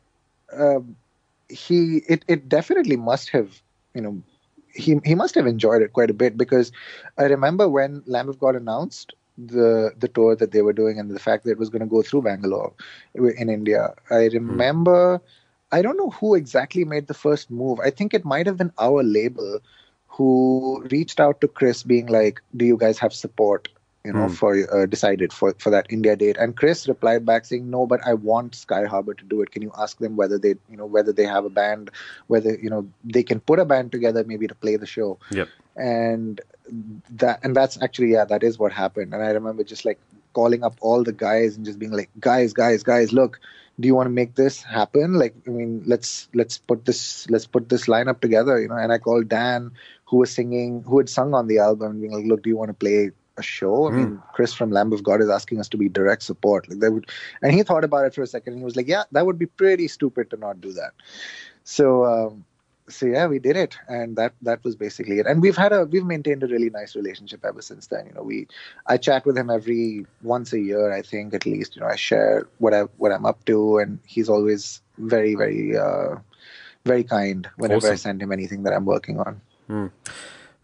Um, 0.52 0.96
he 1.48 2.02
it, 2.08 2.24
it 2.28 2.48
definitely 2.48 2.96
must 2.96 3.30
have 3.30 3.60
you 3.94 4.00
know 4.00 4.22
he 4.74 5.00
he 5.04 5.14
must 5.14 5.34
have 5.34 5.46
enjoyed 5.46 5.82
it 5.82 5.92
quite 5.92 6.10
a 6.10 6.14
bit 6.14 6.36
because 6.36 6.72
I 7.18 7.24
remember 7.24 7.68
when 7.68 8.02
Lamb 8.06 8.28
of 8.28 8.38
God 8.38 8.56
announced 8.56 9.14
the 9.38 9.92
the 9.98 10.08
tour 10.08 10.36
that 10.36 10.52
they 10.52 10.62
were 10.62 10.72
doing 10.72 10.98
and 10.98 11.10
the 11.10 11.18
fact 11.18 11.44
that 11.44 11.52
it 11.52 11.58
was 11.58 11.70
going 11.70 11.80
to 11.80 11.86
go 11.86 12.02
through 12.02 12.22
Bangalore 12.22 12.72
in 13.14 13.48
India. 13.48 13.94
I 14.10 14.28
hmm. 14.28 14.34
remember. 14.34 15.20
I 15.72 15.82
don't 15.82 15.96
know 15.96 16.10
who 16.10 16.36
exactly 16.36 16.84
made 16.84 17.08
the 17.08 17.14
first 17.14 17.50
move. 17.50 17.80
I 17.80 17.90
think 17.90 18.14
it 18.14 18.24
might 18.24 18.46
have 18.46 18.56
been 18.56 18.72
our 18.78 19.02
label 19.02 19.58
who 20.16 20.82
reached 20.90 21.20
out 21.20 21.40
to 21.42 21.48
Chris, 21.48 21.82
being 21.82 22.06
like, 22.06 22.40
"Do 22.56 22.64
you 22.64 22.76
guys 22.78 22.98
have 22.98 23.12
support?" 23.12 23.68
You 24.04 24.12
know, 24.12 24.26
mm. 24.26 24.34
for 24.34 24.52
uh, 24.72 24.86
decided 24.86 25.32
for 25.32 25.54
for 25.58 25.70
that 25.70 25.86
India 25.90 26.16
date. 26.16 26.36
And 26.38 26.56
Chris 26.56 26.88
replied 26.88 27.26
back 27.26 27.44
saying, 27.44 27.68
"No, 27.68 27.86
but 27.86 28.00
I 28.06 28.14
want 28.14 28.52
Skyharbour 28.52 29.16
to 29.18 29.24
do 29.24 29.42
it. 29.42 29.50
Can 29.50 29.62
you 29.62 29.72
ask 29.76 29.98
them 29.98 30.16
whether 30.16 30.38
they, 30.38 30.54
you 30.70 30.76
know, 30.76 30.86
whether 30.86 31.12
they 31.12 31.24
have 31.24 31.44
a 31.44 31.50
band, 31.50 31.90
whether 32.28 32.54
you 32.54 32.70
know 32.70 32.88
they 33.04 33.22
can 33.22 33.40
put 33.40 33.58
a 33.58 33.66
band 33.66 33.92
together, 33.92 34.24
maybe 34.24 34.46
to 34.46 34.54
play 34.54 34.76
the 34.76 34.86
show." 34.86 35.18
Yep. 35.30 35.48
And 35.76 36.40
that 37.22 37.44
and 37.44 37.54
that's 37.54 37.82
actually 37.82 38.12
yeah, 38.12 38.24
that 38.24 38.42
is 38.42 38.58
what 38.58 38.72
happened. 38.72 39.12
And 39.12 39.22
I 39.22 39.30
remember 39.30 39.64
just 39.64 39.84
like 39.84 40.00
calling 40.32 40.64
up 40.64 40.76
all 40.80 41.02
the 41.02 41.12
guys 41.12 41.56
and 41.56 41.66
just 41.66 41.78
being 41.78 41.92
like, 41.92 42.10
"Guys, 42.18 42.54
guys, 42.54 42.82
guys, 42.82 43.12
look." 43.12 43.40
do 43.78 43.86
you 43.86 43.94
want 43.94 44.06
to 44.06 44.10
make 44.18 44.34
this 44.34 44.62
happen 44.62 45.14
like 45.14 45.34
i 45.46 45.50
mean 45.50 45.82
let's 45.86 46.28
let's 46.34 46.58
put 46.58 46.84
this 46.84 47.28
let's 47.28 47.46
put 47.46 47.68
this 47.68 47.86
lineup 47.86 48.20
together 48.20 48.60
you 48.60 48.68
know 48.68 48.76
and 48.76 48.92
i 48.92 48.98
called 48.98 49.28
dan 49.28 49.70
who 50.06 50.18
was 50.18 50.32
singing 50.32 50.82
who 50.82 50.98
had 50.98 51.08
sung 51.08 51.34
on 51.34 51.46
the 51.46 51.58
album 51.58 51.92
and 51.92 52.00
being 52.00 52.12
like 52.12 52.24
look 52.26 52.42
do 52.42 52.50
you 52.50 52.56
want 52.56 52.68
to 52.68 52.74
play 52.74 53.10
a 53.38 53.42
show 53.42 53.88
i 53.88 53.90
mean 53.90 54.06
hmm. 54.06 54.32
chris 54.32 54.54
from 54.54 54.70
lamb 54.70 54.92
of 54.92 55.02
god 55.02 55.20
is 55.20 55.28
asking 55.28 55.60
us 55.60 55.68
to 55.68 55.76
be 55.76 55.88
direct 55.88 56.22
support 56.22 56.68
like 56.68 56.78
they 56.80 56.88
would 56.88 57.06
and 57.42 57.52
he 57.52 57.62
thought 57.62 57.84
about 57.84 58.06
it 58.06 58.14
for 58.14 58.22
a 58.22 58.26
second 58.26 58.54
and 58.54 58.60
he 58.60 58.64
was 58.64 58.76
like 58.76 58.88
yeah 58.88 59.04
that 59.12 59.26
would 59.26 59.38
be 59.38 59.46
pretty 59.46 59.88
stupid 59.88 60.30
to 60.30 60.36
not 60.36 60.60
do 60.60 60.72
that 60.72 60.92
so 61.64 62.04
um, 62.04 62.44
so 62.88 63.06
yeah, 63.06 63.26
we 63.26 63.38
did 63.38 63.56
it, 63.56 63.76
and 63.88 64.16
that 64.16 64.34
that 64.42 64.62
was 64.64 64.76
basically 64.76 65.18
it. 65.18 65.26
And 65.26 65.42
we've 65.42 65.56
had 65.56 65.72
a 65.72 65.84
we've 65.84 66.04
maintained 66.04 66.42
a 66.42 66.46
really 66.46 66.70
nice 66.70 66.94
relationship 66.94 67.44
ever 67.44 67.62
since 67.62 67.88
then. 67.88 68.06
You 68.06 68.14
know, 68.14 68.22
we 68.22 68.46
I 68.86 68.96
chat 68.96 69.26
with 69.26 69.36
him 69.36 69.50
every 69.50 70.06
once 70.22 70.52
a 70.52 70.60
year, 70.60 70.92
I 70.92 71.02
think 71.02 71.34
at 71.34 71.46
least. 71.46 71.76
You 71.76 71.82
know, 71.82 71.88
I 71.88 71.96
share 71.96 72.46
what 72.58 72.74
I 72.74 72.82
what 72.98 73.12
I'm 73.12 73.26
up 73.26 73.44
to, 73.46 73.78
and 73.78 73.98
he's 74.06 74.28
always 74.28 74.82
very 74.98 75.34
very 75.34 75.76
uh, 75.76 76.16
very 76.84 77.04
kind 77.04 77.48
whenever 77.56 77.78
awesome. 77.78 77.92
I 77.92 77.96
send 77.96 78.22
him 78.22 78.32
anything 78.32 78.62
that 78.64 78.72
I'm 78.72 78.84
working 78.84 79.18
on. 79.18 79.40
Mm. 79.68 79.90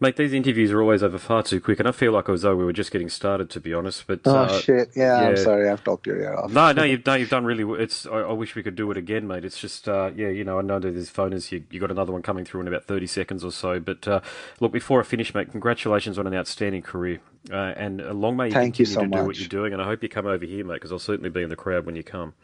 Mate, 0.02 0.16
these 0.16 0.32
interviews 0.32 0.72
are 0.72 0.82
always 0.82 1.00
over 1.00 1.16
far 1.16 1.44
too 1.44 1.60
quick, 1.60 1.78
and 1.78 1.86
I 1.86 1.92
feel 1.92 2.10
like 2.10 2.28
as 2.28 2.42
though 2.42 2.56
we 2.56 2.64
were 2.64 2.72
just 2.72 2.90
getting 2.90 3.08
started, 3.08 3.48
to 3.50 3.60
be 3.60 3.72
honest. 3.72 4.04
But 4.08 4.22
oh 4.24 4.34
uh, 4.34 4.60
shit, 4.60 4.90
yeah, 4.96 5.20
yeah, 5.20 5.28
I'm 5.28 5.36
sorry, 5.36 5.70
I've 5.70 5.84
talked 5.84 6.08
your 6.08 6.20
ear 6.20 6.34
off. 6.34 6.50
No, 6.50 6.72
no, 6.72 6.82
you've 6.92 7.06
no, 7.06 7.14
you've 7.14 7.30
done 7.30 7.44
really. 7.44 7.62
It's. 7.80 8.04
I, 8.04 8.22
I, 8.22 8.32
wish 8.32 8.56
we 8.56 8.64
could 8.64 8.74
do 8.74 8.90
it 8.90 8.96
again, 8.96 9.28
mate. 9.28 9.44
It's 9.44 9.60
just, 9.60 9.88
uh, 9.88 10.10
yeah, 10.16 10.26
you 10.26 10.42
know, 10.42 10.58
I 10.58 10.62
know 10.62 10.80
that 10.80 10.90
there's 10.90 11.08
phoners. 11.08 11.52
You, 11.52 11.62
you 11.70 11.78
got 11.78 11.92
another 11.92 12.10
one 12.10 12.20
coming 12.20 12.44
through 12.44 12.62
in 12.62 12.66
about 12.66 12.84
thirty 12.84 13.06
seconds 13.06 13.44
or 13.44 13.52
so. 13.52 13.78
But 13.78 14.08
uh, 14.08 14.22
look, 14.58 14.72
before 14.72 14.98
I 14.98 15.04
finish, 15.04 15.32
mate, 15.34 15.52
congratulations 15.52 16.18
on 16.18 16.26
an 16.26 16.34
outstanding 16.34 16.82
career, 16.82 17.20
uh, 17.52 17.54
and 17.54 17.98
long 18.20 18.36
may 18.36 18.46
you 18.46 18.54
Thank 18.54 18.74
continue 18.74 18.88
you 18.88 18.94
so 18.94 19.00
to 19.02 19.06
much. 19.06 19.20
do 19.20 19.24
what 19.24 19.38
you're 19.38 19.48
doing. 19.48 19.72
And 19.72 19.80
I 19.80 19.84
hope 19.84 20.02
you 20.02 20.08
come 20.08 20.26
over 20.26 20.44
here, 20.44 20.64
mate, 20.64 20.74
because 20.74 20.90
I'll 20.90 20.98
certainly 20.98 21.30
be 21.30 21.42
in 21.42 21.48
the 21.48 21.54
crowd 21.54 21.86
when 21.86 21.94
you 21.94 22.02
come. 22.02 22.34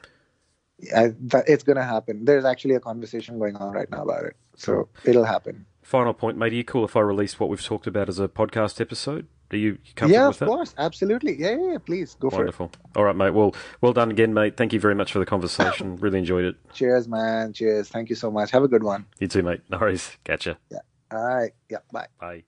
Yeah, 0.79 1.09
it's 1.49 1.65
going 1.65 1.75
to 1.75 1.83
happen. 1.83 2.25
There's 2.25 2.45
actually 2.45 2.77
a 2.77 2.81
conversation 2.81 3.41
going 3.41 3.57
on 3.57 3.73
right 3.73 3.91
now 3.91 4.05
about 4.05 4.27
it, 4.27 4.37
so 4.55 4.89
it'll 5.05 5.25
happen. 5.25 5.67
Final 5.89 6.13
point, 6.13 6.37
mate. 6.37 6.53
Are 6.53 6.57
you 6.57 6.65
cool 6.65 6.85
if 6.85 6.97
I 6.97 7.01
release 7.01 7.41
what 7.41 7.49
we've 7.49 7.65
talked 7.65 7.87
about 7.87 8.11
as 8.11 8.19
a 8.19 8.29
podcast 8.29 8.79
episode? 8.79 9.27
Are 9.51 9.57
you 9.57 9.79
comfortable 9.97 10.13
yeah, 10.13 10.29
with 10.29 10.39
that? 10.39 10.45
Yeah, 10.45 10.53
of 10.53 10.57
course. 10.59 10.75
Absolutely. 10.77 11.41
Yeah, 11.41 11.53
yeah, 11.53 11.73
yeah. 11.73 11.79
Please 11.79 12.15
go 12.21 12.29
Wonderful. 12.29 12.69
for 12.69 12.75
it. 12.75 12.81
All 12.95 13.05
right, 13.05 13.17
mate. 13.17 13.31
Well, 13.31 13.55
well 13.81 13.95
done 13.95 14.11
again, 14.11 14.35
mate. 14.35 14.59
Thank 14.59 14.75
you 14.75 14.81
very 14.81 14.95
much 14.95 15.13
for 15.13 15.19
the 15.19 15.25
conversation. 15.25 15.97
really 16.01 16.19
enjoyed 16.19 16.45
it. 16.45 16.57
Cheers, 16.75 17.09
man. 17.09 17.55
Cheers. 17.55 17.89
Thank 17.89 18.11
you 18.11 18.17
so 18.17 18.31
much. 18.31 18.51
Have 18.51 18.65
a 18.65 18.69
good 18.69 18.83
one. 18.83 19.07
You 19.19 19.29
too, 19.29 19.43
mate. 19.43 19.63
No 19.71 19.79
worries. 19.79 20.19
Catch 20.25 20.47
Yeah. 20.47 20.53
All 21.11 21.25
right. 21.25 21.53
Yeah. 21.71 21.79
Bye. 21.91 22.09
Bye. 22.21 22.43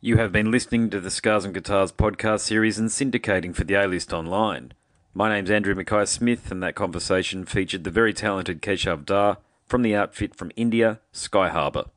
You 0.00 0.18
have 0.18 0.30
been 0.30 0.52
listening 0.52 0.90
to 0.90 1.00
the 1.00 1.10
Scars 1.10 1.44
and 1.44 1.52
Guitars 1.52 1.90
podcast 1.90 2.42
series 2.42 2.78
and 2.78 2.88
syndicating 2.88 3.52
for 3.52 3.64
the 3.64 3.74
A 3.74 3.88
List 3.88 4.12
Online. 4.12 4.74
My 5.12 5.28
name's 5.28 5.50
Andrew 5.50 5.74
Mackay 5.74 6.04
Smith, 6.04 6.52
and 6.52 6.62
that 6.62 6.76
conversation 6.76 7.44
featured 7.44 7.82
the 7.82 7.90
very 7.90 8.14
talented 8.14 8.62
Keshav 8.62 9.06
Dhar 9.06 9.38
from 9.70 9.82
the 9.82 9.94
outfit 9.94 10.34
from 10.34 10.50
India, 10.56 10.98
Skyharbour. 11.14 11.88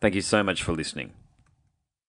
Thank 0.00 0.14
you 0.14 0.22
so 0.22 0.42
much 0.42 0.62
for 0.62 0.72
listening. 0.72 1.12